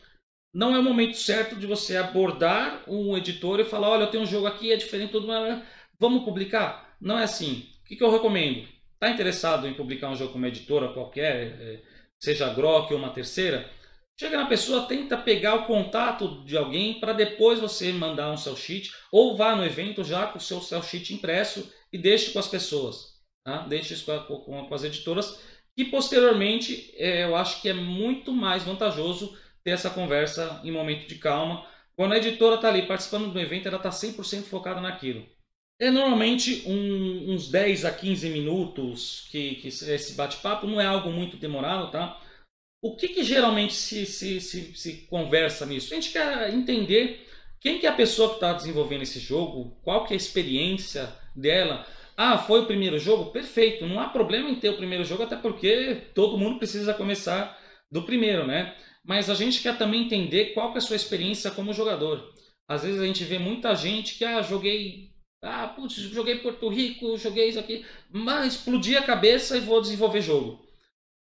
não 0.52 0.74
é 0.74 0.78
o 0.78 0.82
momento 0.82 1.16
certo 1.16 1.56
de 1.56 1.66
você 1.66 1.96
abordar 1.96 2.82
um 2.88 3.16
editor 3.16 3.60
e 3.60 3.64
falar, 3.64 3.90
olha, 3.90 4.02
eu 4.04 4.10
tenho 4.10 4.22
um 4.22 4.26
jogo 4.26 4.46
aqui, 4.46 4.72
é 4.72 4.76
diferente, 4.76 5.12
tudo, 5.12 5.28
vamos 5.98 6.24
publicar? 6.24 6.96
Não 7.00 7.18
é 7.18 7.24
assim. 7.24 7.68
O 7.82 7.88
que, 7.88 7.96
que 7.96 8.02
eu 8.02 8.10
recomendo? 8.10 8.66
Está 8.94 9.10
interessado 9.10 9.66
em 9.66 9.74
publicar 9.74 10.10
um 10.10 10.16
jogo 10.16 10.32
com 10.32 10.38
uma 10.38 10.48
editora 10.48 10.92
qualquer, 10.92 11.60
é, 11.60 11.82
seja 12.18 12.46
a 12.46 12.54
Grok 12.54 12.92
ou 12.92 12.98
uma 12.98 13.10
terceira? 13.10 13.70
Chega 14.18 14.36
na 14.36 14.46
pessoa, 14.46 14.86
tenta 14.86 15.16
pegar 15.16 15.54
o 15.54 15.66
contato 15.66 16.44
de 16.44 16.56
alguém 16.56 16.98
para 16.98 17.12
depois 17.12 17.60
você 17.60 17.92
mandar 17.92 18.32
um 18.32 18.36
cell 18.36 18.56
sheet 18.56 18.90
ou 19.12 19.36
vá 19.36 19.54
no 19.54 19.64
evento 19.64 20.02
já 20.02 20.26
com 20.26 20.38
o 20.38 20.40
seu 20.40 20.60
cell 20.60 20.82
sheet 20.82 21.14
impresso 21.14 21.72
e 21.92 21.96
deixe 21.96 22.32
com 22.32 22.40
as 22.40 22.48
pessoas. 22.48 23.18
Tá? 23.44 23.58
Deixe 23.58 23.94
isso 23.94 24.04
com, 24.04 24.38
com, 24.40 24.66
com 24.66 24.74
as 24.74 24.82
editoras 24.82 25.40
e 25.76 25.84
posteriormente 25.84 26.92
é, 26.96 27.22
eu 27.22 27.36
acho 27.36 27.62
que 27.62 27.68
é 27.68 27.72
muito 27.72 28.32
mais 28.32 28.64
vantajoso 28.64 29.38
ter 29.68 29.74
essa 29.74 29.90
conversa 29.90 30.60
em 30.64 30.72
momento 30.72 31.06
de 31.06 31.16
calma. 31.16 31.66
Quando 31.94 32.14
a 32.14 32.16
editora 32.16 32.56
está 32.56 32.68
ali 32.68 32.86
participando 32.86 33.30
do 33.30 33.38
evento, 33.40 33.68
ela 33.68 33.76
está 33.76 33.90
100% 33.90 34.44
focada 34.44 34.80
naquilo. 34.80 35.26
É 35.80 35.90
normalmente 35.90 36.64
um, 36.66 37.32
uns 37.32 37.50
10 37.50 37.84
a 37.84 37.92
15 37.92 38.30
minutos 38.30 39.28
que, 39.30 39.56
que 39.56 39.68
esse 39.68 40.14
bate-papo, 40.14 40.66
não 40.66 40.80
é 40.80 40.86
algo 40.86 41.10
muito 41.10 41.36
demorado, 41.36 41.90
tá? 41.90 42.20
O 42.82 42.96
que, 42.96 43.08
que 43.08 43.22
geralmente 43.22 43.74
se, 43.74 44.06
se, 44.06 44.40
se, 44.40 44.74
se, 44.74 44.92
conversa 45.08 45.66
nisso? 45.66 45.92
A 45.92 45.96
gente 45.96 46.12
quer 46.12 46.52
entender 46.52 47.26
quem 47.60 47.78
que 47.78 47.86
é 47.86 47.90
a 47.90 47.94
pessoa 47.94 48.30
que 48.30 48.34
está 48.36 48.52
desenvolvendo 48.52 49.02
esse 49.02 49.20
jogo, 49.20 49.78
qual 49.82 50.04
que 50.04 50.14
é 50.14 50.16
a 50.16 50.16
experiência 50.16 51.12
dela. 51.34 51.86
Ah, 52.16 52.38
foi 52.38 52.60
o 52.60 52.66
primeiro 52.66 52.98
jogo? 52.98 53.30
Perfeito, 53.30 53.86
não 53.86 54.00
há 54.00 54.08
problema 54.08 54.48
em 54.48 54.56
ter 54.56 54.70
o 54.70 54.76
primeiro 54.76 55.04
jogo, 55.04 55.24
até 55.24 55.36
porque 55.36 56.02
todo 56.14 56.38
mundo 56.38 56.58
precisa 56.58 56.94
começar 56.94 57.56
do 57.90 58.02
primeiro, 58.02 58.46
né? 58.46 58.74
Mas 59.08 59.30
a 59.30 59.34
gente 59.34 59.62
quer 59.62 59.78
também 59.78 60.04
entender 60.04 60.52
qual 60.52 60.70
que 60.70 60.76
é 60.76 60.80
a 60.80 60.82
sua 60.82 60.96
experiência 60.96 61.50
como 61.50 61.72
jogador. 61.72 62.30
Às 62.68 62.82
vezes 62.82 63.00
a 63.00 63.06
gente 63.06 63.24
vê 63.24 63.38
muita 63.38 63.74
gente 63.74 64.16
que, 64.16 64.24
ah, 64.24 64.42
joguei 64.42 65.08
ah, 65.42 65.68
putz, 65.68 65.94
joguei 65.94 66.36
Porto 66.38 66.68
Rico, 66.68 67.16
joguei 67.16 67.48
isso 67.48 67.60
aqui, 67.60 67.86
mas 68.10 68.54
explodi 68.54 68.96
a 68.96 69.02
cabeça 69.02 69.56
e 69.56 69.60
vou 69.60 69.80
desenvolver 69.80 70.20
jogo. 70.20 70.60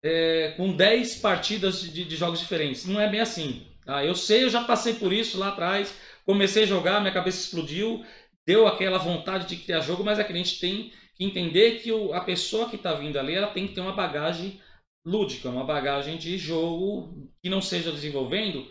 É, 0.03 0.55
com 0.57 0.75
10 0.75 1.16
partidas 1.16 1.81
de, 1.81 2.05
de, 2.05 2.16
jogos 2.16 2.38
diferentes. 2.38 2.87
Não 2.87 3.01
é 3.01 3.09
bem 3.09 3.20
assim. 3.20 3.66
Ah, 3.87 4.05
eu 4.05 4.14
sei, 4.14 4.44
eu 4.44 4.51
já 4.51 4.62
passei 4.64 4.94
por 4.94 5.12
isso 5.12 5.38
lá 5.38 5.49
atrás. 5.49 5.94
Comecei 6.25 6.62
a 6.62 6.66
jogar, 6.66 7.01
minha 7.01 7.12
cabeça 7.12 7.40
explodiu, 7.40 8.05
deu 8.47 8.66
aquela 8.66 8.99
vontade 8.99 9.47
de 9.47 9.57
criar 9.57 9.81
jogo, 9.81 10.05
mas 10.05 10.18
é 10.18 10.25
que 10.25 10.33
a 10.33 10.37
gente 10.37 10.61
tem 10.61 10.92
que 11.16 11.25
entender 11.25 11.83
que 11.83 11.90
o, 11.92 12.12
a 12.14 12.20
pessoa 12.20 12.68
que 12.68 12.77
está 12.77 12.94
vindo 12.94 13.18
ali 13.18 13.35
ela 13.35 13.49
tem 13.49 13.66
que 13.66 13.75
ter 13.75 13.81
uma 13.81 13.92
bagagem 13.92 14.61
lúdica, 15.04 15.50
uma 15.50 15.64
bagagem 15.64 16.16
de 16.16 16.38
jogo 16.38 17.30
que 17.42 17.50
não 17.50 17.60
seja 17.60 17.92
desenvolvendo, 17.92 18.66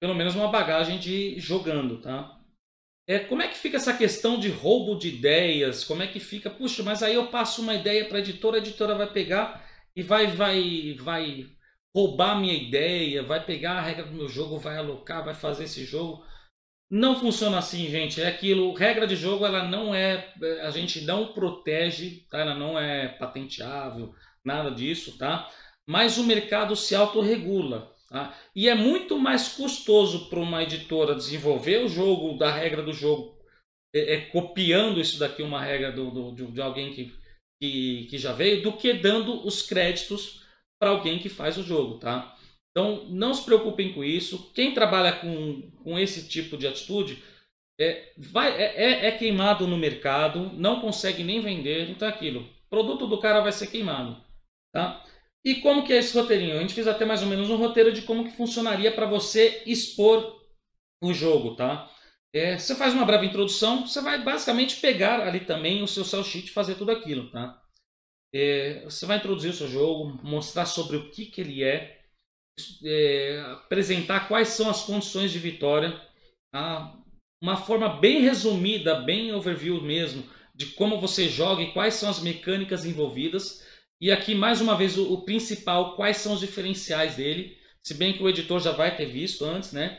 pelo 0.00 0.14
menos 0.14 0.34
uma 0.34 0.48
bagagem 0.48 0.98
de 0.98 1.38
jogando, 1.38 2.00
tá? 2.00 2.40
É, 3.06 3.18
como 3.18 3.42
é 3.42 3.48
que 3.48 3.58
fica 3.58 3.76
essa 3.76 3.96
questão 3.96 4.40
de 4.40 4.48
roubo 4.48 4.98
de 4.98 5.08
ideias? 5.08 5.84
Como 5.84 6.02
é 6.02 6.06
que 6.06 6.18
fica? 6.18 6.48
Puxa, 6.48 6.82
mas 6.82 7.02
aí 7.02 7.14
eu 7.14 7.26
passo 7.26 7.60
uma 7.60 7.74
ideia 7.74 8.06
para 8.06 8.16
a 8.16 8.20
editora, 8.20 8.56
a 8.56 8.60
editora 8.60 8.94
vai 8.94 9.12
pegar 9.12 9.62
e 9.94 10.02
vai, 10.02 10.26
vai, 10.28 10.94
vai 10.98 11.46
roubar 11.94 12.40
minha 12.40 12.54
ideia, 12.54 13.22
vai 13.22 13.44
pegar 13.44 13.74
a 13.74 13.80
regra 13.82 14.06
do 14.06 14.12
meu 14.12 14.28
jogo, 14.28 14.58
vai 14.58 14.78
alocar, 14.78 15.24
vai 15.24 15.34
fazer 15.34 15.64
esse 15.64 15.84
jogo. 15.84 16.24
Não 16.90 17.18
funciona 17.18 17.58
assim, 17.58 17.88
gente. 17.90 18.20
É 18.22 18.26
aquilo. 18.26 18.72
Regra 18.72 19.06
de 19.06 19.16
jogo, 19.16 19.44
ela 19.44 19.64
não 19.64 19.94
é. 19.94 20.32
A 20.62 20.70
gente 20.70 21.02
não 21.02 21.32
protege, 21.32 22.26
tá? 22.30 22.40
Ela 22.40 22.54
não 22.54 22.78
é 22.78 23.08
patenteável, 23.08 24.14
nada 24.44 24.70
disso, 24.70 25.18
tá? 25.18 25.50
Mas 25.88 26.18
o 26.18 26.24
mercado 26.24 26.74
se 26.74 26.94
autorregula. 26.94 27.94
Tá? 28.08 28.34
E 28.54 28.68
é 28.68 28.74
muito 28.74 29.18
mais 29.18 29.48
custoso 29.48 30.28
para 30.28 30.38
uma 30.38 30.62
editora 30.62 31.14
desenvolver 31.14 31.84
o 31.84 31.88
jogo, 31.88 32.38
da 32.38 32.50
regra 32.50 32.82
do 32.82 32.92
jogo, 32.92 33.36
é, 33.94 34.14
é 34.14 34.20
copiando 34.26 35.00
isso 35.00 35.18
daqui, 35.18 35.42
uma 35.42 35.62
regra 35.62 35.92
do, 35.92 36.10
do 36.10 36.34
de, 36.34 36.52
de, 36.52 36.60
alguém 36.60 36.92
que, 36.92 37.12
que, 37.60 38.06
que 38.08 38.18
já 38.18 38.32
veio, 38.32 38.62
do 38.62 38.72
que 38.72 38.92
dando 38.92 39.46
os 39.46 39.62
créditos 39.62 40.44
para 40.80 40.90
alguém 40.90 41.18
que 41.18 41.28
faz 41.28 41.58
o 41.58 41.62
jogo. 41.62 41.98
Tá? 41.98 42.36
Então 42.70 43.06
não 43.06 43.32
se 43.32 43.44
preocupem 43.44 43.92
com 43.92 44.04
isso. 44.04 44.52
Quem 44.52 44.74
trabalha 44.74 45.12
com, 45.12 45.70
com 45.82 45.98
esse 45.98 46.28
tipo 46.28 46.56
de 46.56 46.66
atitude, 46.66 47.22
é, 47.80 48.12
vai, 48.16 48.50
é, 48.60 48.74
é, 48.76 49.06
é 49.06 49.12
queimado 49.12 49.66
no 49.66 49.76
mercado, 49.76 50.52
não 50.54 50.80
consegue 50.80 51.24
nem 51.24 51.40
vender, 51.40 51.90
então 51.90 52.06
é 52.06 52.10
aquilo. 52.10 52.42
O 52.42 52.68
produto 52.70 53.06
do 53.06 53.18
cara 53.18 53.40
vai 53.40 53.52
ser 53.52 53.68
queimado. 53.68 54.22
Tá? 54.72 55.04
E 55.44 55.56
como 55.56 55.84
que 55.84 55.92
é 55.92 55.98
esse 55.98 56.16
roteirinho? 56.16 56.56
A 56.56 56.60
gente 56.60 56.74
fez 56.74 56.86
até 56.86 57.04
mais 57.04 57.22
ou 57.22 57.28
menos 57.28 57.50
um 57.50 57.56
roteiro 57.56 57.92
de 57.92 58.02
como 58.02 58.24
que 58.24 58.36
funcionaria 58.36 58.90
para 58.90 59.06
você 59.06 59.62
expor 59.66 60.40
o 61.02 61.12
jogo, 61.12 61.54
tá? 61.54 61.90
É, 62.32 62.58
você 62.58 62.74
faz 62.74 62.94
uma 62.94 63.04
breve 63.04 63.26
introdução, 63.26 63.86
você 63.86 64.00
vai 64.00 64.22
basicamente 64.22 64.80
pegar 64.80 65.20
ali 65.20 65.40
também 65.40 65.82
o 65.82 65.86
seu 65.86 66.04
sell 66.04 66.24
sheet 66.24 66.48
e 66.48 66.52
fazer 66.52 66.74
tudo 66.76 66.90
aquilo, 66.90 67.30
tá? 67.30 67.62
É, 68.34 68.82
você 68.84 69.06
vai 69.06 69.18
introduzir 69.18 69.50
o 69.50 69.54
seu 69.54 69.68
jogo, 69.68 70.18
mostrar 70.24 70.66
sobre 70.66 70.96
o 70.96 71.10
que, 71.10 71.26
que 71.26 71.40
ele 71.40 71.62
é, 71.62 72.00
é 72.84 73.40
apresentar 73.52 74.26
quais 74.26 74.48
são 74.48 74.68
as 74.68 74.82
condições 74.82 75.30
de 75.30 75.38
vitória, 75.38 76.00
tá? 76.50 76.98
uma 77.44 77.58
forma 77.58 78.00
bem 78.00 78.22
resumida, 78.22 79.02
bem 79.02 79.30
overview 79.34 79.78
mesmo, 79.82 80.24
de 80.54 80.66
como 80.66 80.98
você 80.98 81.28
joga 81.28 81.62
e 81.62 81.72
quais 81.72 81.92
são 81.92 82.08
as 82.08 82.20
mecânicas 82.20 82.86
envolvidas. 82.86 83.62
E 84.04 84.12
aqui, 84.12 84.34
mais 84.34 84.60
uma 84.60 84.76
vez, 84.76 84.98
o, 84.98 85.14
o 85.14 85.22
principal, 85.22 85.96
quais 85.96 86.18
são 86.18 86.34
os 86.34 86.40
diferenciais 86.40 87.16
dele, 87.16 87.56
se 87.82 87.94
bem 87.94 88.12
que 88.12 88.22
o 88.22 88.28
editor 88.28 88.60
já 88.60 88.70
vai 88.70 88.94
ter 88.94 89.06
visto 89.06 89.46
antes, 89.46 89.72
né? 89.72 89.98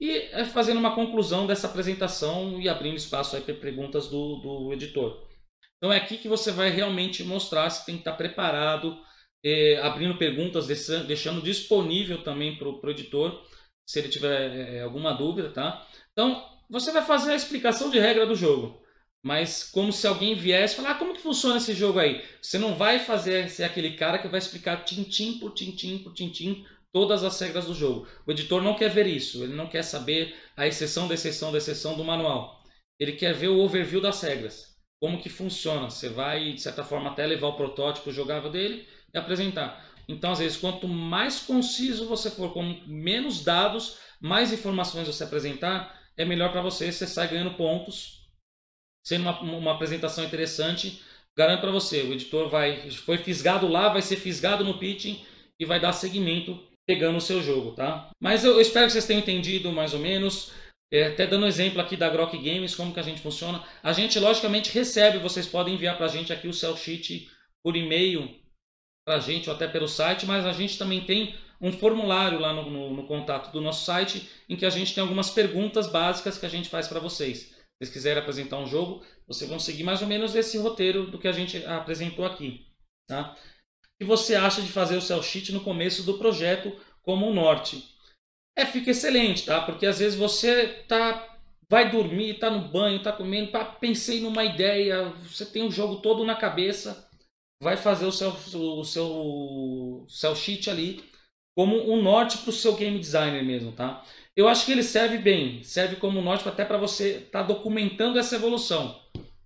E 0.00 0.10
é 0.30 0.44
fazendo 0.44 0.78
uma 0.78 0.94
conclusão 0.94 1.44
dessa 1.44 1.66
apresentação 1.66 2.60
e 2.60 2.68
abrindo 2.68 2.98
espaço 2.98 3.36
para 3.40 3.54
perguntas 3.54 4.06
do, 4.06 4.36
do 4.36 4.72
editor. 4.72 5.26
Então 5.76 5.92
é 5.92 5.96
aqui 5.96 6.18
que 6.18 6.28
você 6.28 6.52
vai 6.52 6.70
realmente 6.70 7.24
mostrar 7.24 7.68
se 7.68 7.84
tem 7.84 7.96
que 7.96 8.02
estar 8.02 8.12
preparado, 8.12 8.96
é, 9.44 9.78
abrindo 9.78 10.16
perguntas, 10.16 10.68
deixando 10.68 11.42
disponível 11.42 12.22
também 12.22 12.56
para 12.56 12.68
o 12.68 12.90
editor, 12.90 13.44
se 13.84 13.98
ele 13.98 14.08
tiver 14.08 14.56
é, 14.56 14.82
alguma 14.82 15.14
dúvida, 15.14 15.50
tá? 15.50 15.84
Então, 16.12 16.48
você 16.70 16.92
vai 16.92 17.04
fazer 17.04 17.32
a 17.32 17.36
explicação 17.36 17.90
de 17.90 17.98
regra 17.98 18.24
do 18.24 18.36
jogo, 18.36 18.80
mas 19.22 19.62
como 19.62 19.92
se 19.92 20.06
alguém 20.06 20.34
viesse 20.34 20.74
falar, 20.74 20.90
ah, 20.90 20.94
como 20.96 21.14
que 21.14 21.20
funciona 21.20 21.58
esse 21.58 21.74
jogo 21.74 22.00
aí? 22.00 22.24
Você 22.40 22.58
não 22.58 22.74
vai 22.74 22.98
fazer 22.98 23.48
ser 23.48 23.64
aquele 23.64 23.92
cara 23.92 24.18
que 24.18 24.26
vai 24.28 24.38
explicar 24.38 24.84
tintim 24.84 25.38
por 25.38 25.52
tintim 25.54 25.98
por 25.98 26.12
tintim 26.12 26.66
todas 26.92 27.22
as 27.22 27.38
regras 27.40 27.66
do 27.66 27.74
jogo. 27.74 28.06
O 28.26 28.32
editor 28.32 28.60
não 28.62 28.74
quer 28.74 28.90
ver 28.90 29.06
isso, 29.06 29.42
ele 29.42 29.54
não 29.54 29.68
quer 29.68 29.82
saber 29.82 30.34
a 30.56 30.66
exceção 30.66 31.06
da 31.06 31.14
exceção 31.14 31.52
da 31.52 31.58
exceção 31.58 31.96
do 31.96 32.04
manual. 32.04 32.62
Ele 32.98 33.12
quer 33.12 33.32
ver 33.32 33.48
o 33.48 33.60
overview 33.60 34.00
das 34.00 34.20
regras, 34.20 34.76
como 35.00 35.20
que 35.20 35.28
funciona. 35.28 35.88
Você 35.88 36.08
vai, 36.08 36.52
de 36.52 36.60
certa 36.60 36.84
forma, 36.84 37.10
até 37.10 37.24
levar 37.26 37.48
o 37.48 37.56
protótipo 37.56 38.12
jogável 38.12 38.50
dele 38.50 38.86
e 39.14 39.18
apresentar. 39.18 39.88
Então, 40.08 40.32
às 40.32 40.40
vezes, 40.40 40.56
quanto 40.56 40.86
mais 40.86 41.40
conciso 41.40 42.06
você 42.06 42.30
for, 42.30 42.52
com 42.52 42.62
menos 42.86 43.42
dados, 43.42 43.98
mais 44.20 44.52
informações 44.52 45.06
você 45.06 45.24
apresentar, 45.24 46.00
é 46.16 46.24
melhor 46.24 46.52
para 46.52 46.60
você, 46.60 46.90
você 46.90 47.06
sai 47.06 47.28
ganhando 47.28 47.54
pontos, 47.54 48.21
sendo 49.04 49.22
uma, 49.22 49.40
uma 49.40 49.72
apresentação 49.72 50.24
interessante. 50.24 51.02
Garanto 51.36 51.60
para 51.60 51.70
você, 51.70 52.02
o 52.02 52.12
editor 52.12 52.48
vai 52.48 52.90
foi 52.90 53.18
fisgado 53.18 53.66
lá, 53.66 53.88
vai 53.88 54.02
ser 54.02 54.16
fisgado 54.16 54.64
no 54.64 54.78
pitching 54.78 55.24
e 55.58 55.64
vai 55.64 55.80
dar 55.80 55.92
seguimento 55.92 56.60
pegando 56.86 57.18
o 57.18 57.20
seu 57.20 57.42
jogo, 57.42 57.72
tá? 57.72 58.10
Mas 58.20 58.44
eu, 58.44 58.52
eu 58.52 58.60
espero 58.60 58.86
que 58.86 58.92
vocês 58.92 59.06
tenham 59.06 59.20
entendido 59.20 59.72
mais 59.72 59.94
ou 59.94 60.00
menos. 60.00 60.52
É, 60.92 61.06
até 61.06 61.26
dando 61.26 61.46
exemplo 61.46 61.80
aqui 61.80 61.96
da 61.96 62.10
Grok 62.10 62.36
Games, 62.36 62.74
como 62.74 62.92
que 62.92 63.00
a 63.00 63.04
gente 63.04 63.22
funciona. 63.22 63.64
A 63.82 63.94
gente, 63.94 64.18
logicamente, 64.18 64.70
recebe, 64.70 65.18
vocês 65.18 65.46
podem 65.46 65.74
enviar 65.74 65.96
para 65.96 66.04
a 66.04 66.08
gente 66.08 66.32
aqui 66.32 66.46
o 66.46 66.52
cell 66.52 66.76
sheet 66.76 67.30
por 67.64 67.76
e-mail 67.76 68.28
para 69.06 69.16
a 69.16 69.20
gente 69.20 69.48
ou 69.48 69.56
até 69.56 69.66
pelo 69.66 69.88
site, 69.88 70.26
mas 70.26 70.44
a 70.44 70.52
gente 70.52 70.76
também 70.76 71.00
tem 71.00 71.34
um 71.60 71.72
formulário 71.72 72.38
lá 72.40 72.52
no, 72.52 72.68
no, 72.68 72.90
no, 72.94 73.06
contato 73.06 73.52
do 73.52 73.60
nosso 73.60 73.84
site 73.84 74.28
em 74.48 74.56
que 74.56 74.66
a 74.66 74.70
gente 74.70 74.94
tem 74.94 75.00
algumas 75.00 75.30
perguntas 75.30 75.86
básicas 75.86 76.36
que 76.36 76.44
a 76.44 76.48
gente 76.48 76.68
faz 76.68 76.88
para 76.88 77.00
vocês. 77.00 77.54
Vocês 77.82 77.94
quiserem 77.94 78.22
apresentar 78.22 78.58
um 78.58 78.66
jogo, 78.66 79.04
vocês 79.26 79.50
vão 79.50 79.58
seguir 79.58 79.82
mais 79.82 80.00
ou 80.02 80.06
menos 80.06 80.36
esse 80.36 80.56
roteiro 80.56 81.10
do 81.10 81.18
que 81.18 81.26
a 81.26 81.32
gente 81.32 81.64
apresentou 81.66 82.24
aqui. 82.24 82.64
Tá? 83.08 83.36
que 83.98 84.04
você 84.06 84.36
acha 84.36 84.62
de 84.62 84.68
fazer 84.68 84.96
o 84.96 85.00
cell 85.00 85.22
sheet 85.22 85.52
no 85.52 85.64
começo 85.64 86.04
do 86.04 86.16
projeto 86.16 86.72
como 87.02 87.28
um 87.28 87.34
norte? 87.34 87.84
É, 88.56 88.64
fica 88.64 88.92
excelente, 88.92 89.44
tá? 89.44 89.62
Porque 89.62 89.84
às 89.84 89.98
vezes 89.98 90.16
você 90.16 90.84
tá 90.86 91.28
vai 91.68 91.90
dormir, 91.90 92.38
tá 92.38 92.50
no 92.50 92.68
banho, 92.68 93.02
tá 93.02 93.10
comendo, 93.10 93.50
pá, 93.50 93.64
pensei 93.64 94.20
numa 94.20 94.44
ideia, 94.44 95.08
você 95.22 95.44
tem 95.44 95.66
o 95.66 95.70
jogo 95.70 95.96
todo 95.96 96.24
na 96.24 96.36
cabeça, 96.36 97.08
vai 97.60 97.76
fazer 97.76 98.04
o 98.04 98.12
seu, 98.12 98.30
o 98.30 98.84
seu 98.84 100.06
cell 100.08 100.36
sheet 100.36 100.70
ali 100.70 101.02
como 101.56 101.92
um 101.92 102.00
norte 102.00 102.38
para 102.38 102.50
o 102.50 102.52
seu 102.52 102.76
game 102.76 102.98
designer 102.98 103.42
mesmo, 103.42 103.72
tá? 103.72 104.04
Eu 104.34 104.48
acho 104.48 104.64
que 104.64 104.72
ele 104.72 104.82
serve 104.82 105.18
bem, 105.18 105.62
serve 105.62 105.96
como 105.96 106.18
um 106.18 106.22
norte 106.22 106.48
até 106.48 106.64
para 106.64 106.78
você 106.78 107.16
estar 107.16 107.40
tá 107.40 107.46
documentando 107.46 108.18
essa 108.18 108.36
evolução, 108.36 109.00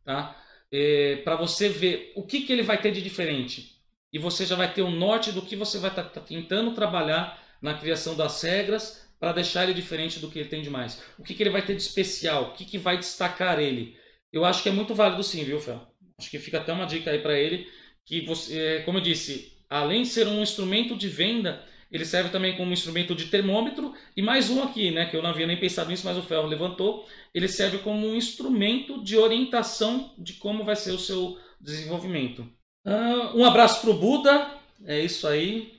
tá? 0.04 0.40
É, 0.72 1.16
para 1.24 1.36
você 1.36 1.68
ver 1.68 2.12
o 2.14 2.22
que, 2.22 2.42
que 2.42 2.52
ele 2.52 2.62
vai 2.62 2.80
ter 2.80 2.92
de 2.92 3.02
diferente 3.02 3.76
e 4.12 4.18
você 4.18 4.46
já 4.46 4.56
vai 4.56 4.72
ter 4.72 4.82
o 4.82 4.90
norte 4.90 5.32
do 5.32 5.42
que 5.42 5.56
você 5.56 5.78
vai 5.78 5.90
estar 5.90 6.04
tá, 6.04 6.08
tá 6.08 6.20
tentando 6.20 6.72
trabalhar 6.72 7.42
na 7.60 7.74
criação 7.74 8.16
das 8.16 8.40
regras 8.42 9.06
para 9.18 9.32
deixar 9.32 9.64
ele 9.64 9.74
diferente 9.74 10.20
do 10.20 10.30
que 10.30 10.38
ele 10.38 10.48
tem 10.48 10.62
de 10.62 10.70
mais. 10.70 11.02
O 11.18 11.22
que, 11.22 11.34
que 11.34 11.42
ele 11.42 11.50
vai 11.50 11.62
ter 11.62 11.74
de 11.74 11.82
especial? 11.82 12.44
O 12.44 12.52
que, 12.52 12.64
que 12.64 12.78
vai 12.78 12.98
destacar 12.98 13.58
ele? 13.58 13.96
Eu 14.32 14.44
acho 14.44 14.62
que 14.62 14.68
é 14.68 14.72
muito 14.72 14.94
válido 14.94 15.22
sim, 15.22 15.42
viu, 15.44 15.58
Fel? 15.60 15.86
Acho 16.18 16.30
que 16.30 16.38
fica 16.38 16.58
até 16.58 16.72
uma 16.72 16.86
dica 16.86 17.10
aí 17.10 17.18
para 17.18 17.38
ele 17.38 17.68
que 18.04 18.20
você, 18.20 18.58
é, 18.58 18.82
como 18.82 18.98
eu 18.98 19.02
disse, 19.02 19.52
além 19.68 20.02
de 20.02 20.08
ser 20.08 20.28
um 20.28 20.42
instrumento 20.42 20.96
de 20.96 21.08
venda, 21.08 21.64
ele 21.90 22.04
serve 22.04 22.30
também 22.30 22.56
como 22.56 22.72
instrumento 22.72 23.14
de 23.14 23.26
termômetro 23.26 23.94
e 24.16 24.22
mais 24.22 24.50
um 24.50 24.62
aqui, 24.62 24.90
né, 24.90 25.06
que 25.06 25.16
eu 25.16 25.22
não 25.22 25.30
havia 25.30 25.46
nem 25.46 25.58
pensado 25.58 25.90
nisso, 25.90 26.06
mas 26.06 26.16
o 26.16 26.22
Ferro 26.22 26.46
levantou, 26.46 27.06
ele 27.34 27.48
serve 27.48 27.78
como 27.78 28.06
um 28.06 28.14
instrumento 28.14 29.02
de 29.02 29.16
orientação 29.16 30.12
de 30.18 30.34
como 30.34 30.64
vai 30.64 30.76
ser 30.76 30.92
o 30.92 30.98
seu 30.98 31.38
desenvolvimento. 31.60 32.42
Uh, 32.86 33.38
um 33.38 33.44
abraço 33.44 33.80
para 33.80 33.90
o 33.90 33.98
Buda, 33.98 34.50
é 34.84 35.00
isso 35.00 35.26
aí. 35.26 35.76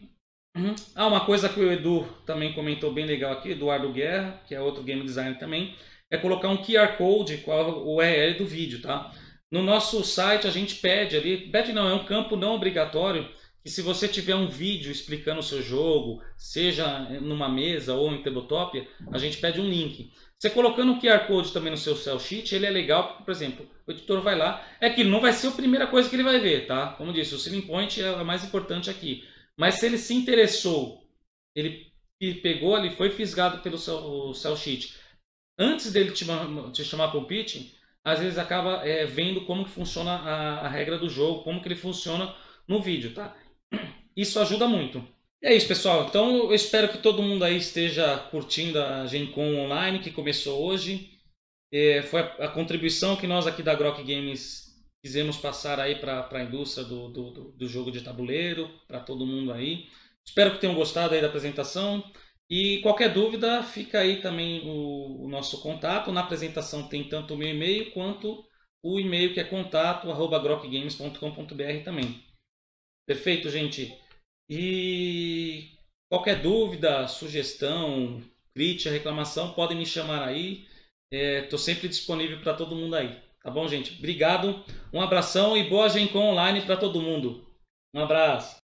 Uhum. 0.56 0.74
Ah, 0.96 1.08
uma 1.08 1.26
coisa 1.26 1.48
que 1.48 1.60
o 1.60 1.72
Edu 1.72 2.08
também 2.26 2.54
comentou 2.54 2.92
bem 2.92 3.06
legal 3.06 3.32
aqui, 3.32 3.52
Eduardo 3.52 3.94
Guerra, 3.94 4.42
que 4.48 4.56
é 4.56 4.60
outro 4.60 4.84
game 4.84 5.04
designer 5.04 5.38
também, 5.38 5.76
é 6.10 6.18
colocar 6.18 6.50
um 6.50 6.58
QR 6.58 6.98
Code 6.98 7.38
com 7.38 7.52
o 7.52 7.98
URL 7.98 8.38
do 8.40 8.46
vídeo, 8.46 8.82
tá? 8.82 9.12
No 9.52 9.62
nosso 9.62 10.04
site 10.04 10.48
a 10.48 10.50
gente 10.50 10.76
pede 10.76 11.16
ali, 11.16 11.50
pede 11.50 11.72
não, 11.72 11.88
é 11.88 11.94
um 11.94 12.06
campo 12.06 12.36
não 12.36 12.56
obrigatório, 12.56 13.30
que 13.68 13.72
se 13.72 13.82
você 13.82 14.08
tiver 14.08 14.34
um 14.34 14.48
vídeo 14.48 14.90
explicando 14.90 15.42
o 15.42 15.44
seu 15.44 15.62
jogo, 15.62 16.24
seja 16.38 17.00
numa 17.20 17.50
mesa 17.50 17.96
ou 17.96 18.14
em 18.14 18.24
tabletop, 18.24 18.88
a 19.12 19.18
gente 19.18 19.40
pede 19.40 19.60
um 19.60 19.70
link. 19.70 20.10
Você 20.40 20.50
colocando 20.50 20.94
o 20.94 21.02
QR 21.02 21.28
Code 21.28 21.52
também 21.52 21.72
no 21.72 21.78
seu 21.78 21.94
cell 21.94 22.18
sheet, 22.18 22.56
ele 22.56 22.66
é 22.66 22.70
legal, 22.70 23.10
porque, 23.10 23.24
por 23.24 23.32
exemplo, 23.32 23.70
o 23.86 23.92
editor 23.92 24.22
vai 24.22 24.38
lá, 24.38 24.66
é 24.80 24.90
que 24.90 25.04
não 25.04 25.20
vai 25.20 25.34
ser 25.34 25.48
a 25.48 25.52
primeira 25.52 25.86
coisa 25.86 26.08
que 26.08 26.16
ele 26.16 26.24
vai 26.24 26.40
ver, 26.40 26.66
tá? 26.66 26.94
Como 26.94 27.12
disse, 27.12 27.36
o 27.36 27.38
Selling 27.38 27.64
Point 27.64 28.02
é 28.02 28.08
a 28.08 28.24
mais 28.24 28.46
importante 28.46 28.90
aqui. 28.90 29.28
Mas 29.60 29.76
se 29.76 29.86
ele 29.86 29.98
se 29.98 30.14
interessou, 30.14 31.06
ele 31.54 31.92
pegou 32.42 32.74
ali, 32.74 32.92
foi 32.92 33.10
fisgado 33.10 33.62
pelo 33.62 33.78
seu 33.78 34.34
cell 34.34 34.56
sheet, 34.56 34.96
antes 35.60 35.92
dele 35.92 36.12
te, 36.12 36.26
te 36.72 36.86
chamar 36.86 37.10
para 37.10 37.20
o 37.20 37.26
pitch, 37.26 37.74
às 38.06 38.20
vezes 38.20 38.38
acaba 38.38 38.88
é, 38.88 39.06
vendo 39.06 39.44
como 39.44 39.66
que 39.66 39.72
funciona 39.72 40.12
a, 40.12 40.60
a 40.60 40.70
regra 40.70 40.98
do 40.98 41.10
jogo, 41.10 41.44
como 41.44 41.62
que 41.62 41.68
ele 41.68 41.76
funciona 41.76 42.34
no 42.66 42.82
vídeo, 42.82 43.14
tá? 43.14 43.36
Isso 44.18 44.40
ajuda 44.40 44.68
muito. 44.68 45.08
É 45.44 45.56
isso, 45.56 45.68
pessoal. 45.68 46.08
Então 46.08 46.36
eu 46.38 46.56
espero 46.56 46.90
que 46.90 46.98
todo 46.98 47.22
mundo 47.22 47.44
aí 47.44 47.58
esteja 47.58 48.18
curtindo 48.32 48.82
a 48.82 49.06
GenCon 49.06 49.60
online 49.60 50.00
que 50.00 50.10
começou 50.10 50.66
hoje. 50.66 51.12
É, 51.72 52.02
foi 52.02 52.22
a, 52.22 52.46
a, 52.46 52.48
contribuição 52.48 53.16
que 53.16 53.28
nós 53.28 53.46
aqui 53.46 53.62
da 53.62 53.76
Grok 53.76 54.02
Games 54.02 54.76
quisemos 55.04 55.38
passar 55.38 55.80
aí 55.80 55.94
para 55.96 56.28
a 56.32 56.44
indústria 56.44 56.84
do, 56.84 57.10
do, 57.10 57.52
do, 57.52 57.68
jogo 57.68 57.92
de 57.92 58.02
tabuleiro, 58.02 58.68
para 58.88 59.02
todo 59.02 59.28
mundo 59.28 59.54
aí. 59.54 59.86
Espero 60.26 60.50
que 60.52 60.60
tenham 60.60 60.74
gostado 60.74 61.14
aí 61.14 61.22
da 61.22 61.28
apresentação. 61.28 62.04
E 62.50 62.80
qualquer 62.80 63.14
dúvida, 63.14 63.62
fica 63.62 64.00
aí 64.00 64.20
também 64.22 64.68
o, 64.68 65.26
o 65.26 65.30
nosso 65.30 65.62
contato. 65.62 66.12
Na 66.12 66.22
apresentação 66.22 66.88
tem 66.88 67.08
tanto 67.08 67.36
o 67.36 67.38
meu 67.38 67.50
e-mail 67.50 67.92
quanto 67.92 68.44
o 68.84 69.00
e-mail 69.00 69.32
que 69.34 69.40
é 69.40 69.44
contato@grokgames.com.br 69.44 71.84
também. 71.84 72.24
Perfeito, 73.06 73.50
gente? 73.50 73.96
E 74.50 75.72
qualquer 76.10 76.42
dúvida, 76.42 77.08
sugestão, 77.08 78.22
crítica, 78.54 78.90
reclamação, 78.90 79.54
podem 79.54 79.78
me 79.78 79.86
chamar 79.86 80.28
aí. 80.28 80.66
Estou 81.12 81.60
é, 81.60 81.62
sempre 81.62 81.88
disponível 81.88 82.42
para 82.42 82.54
todo 82.54 82.76
mundo 82.76 82.96
aí. 82.96 83.22
Tá 83.42 83.52
bom, 83.52 83.68
gente? 83.68 83.98
Obrigado, 83.98 84.64
um 84.92 85.02
abração 85.02 85.56
e 85.56 85.70
boa 85.70 85.88
Gencom 85.88 86.32
online 86.32 86.62
para 86.64 86.76
todo 86.76 87.02
mundo. 87.02 87.48
Um 87.94 88.02
abraço. 88.02 88.58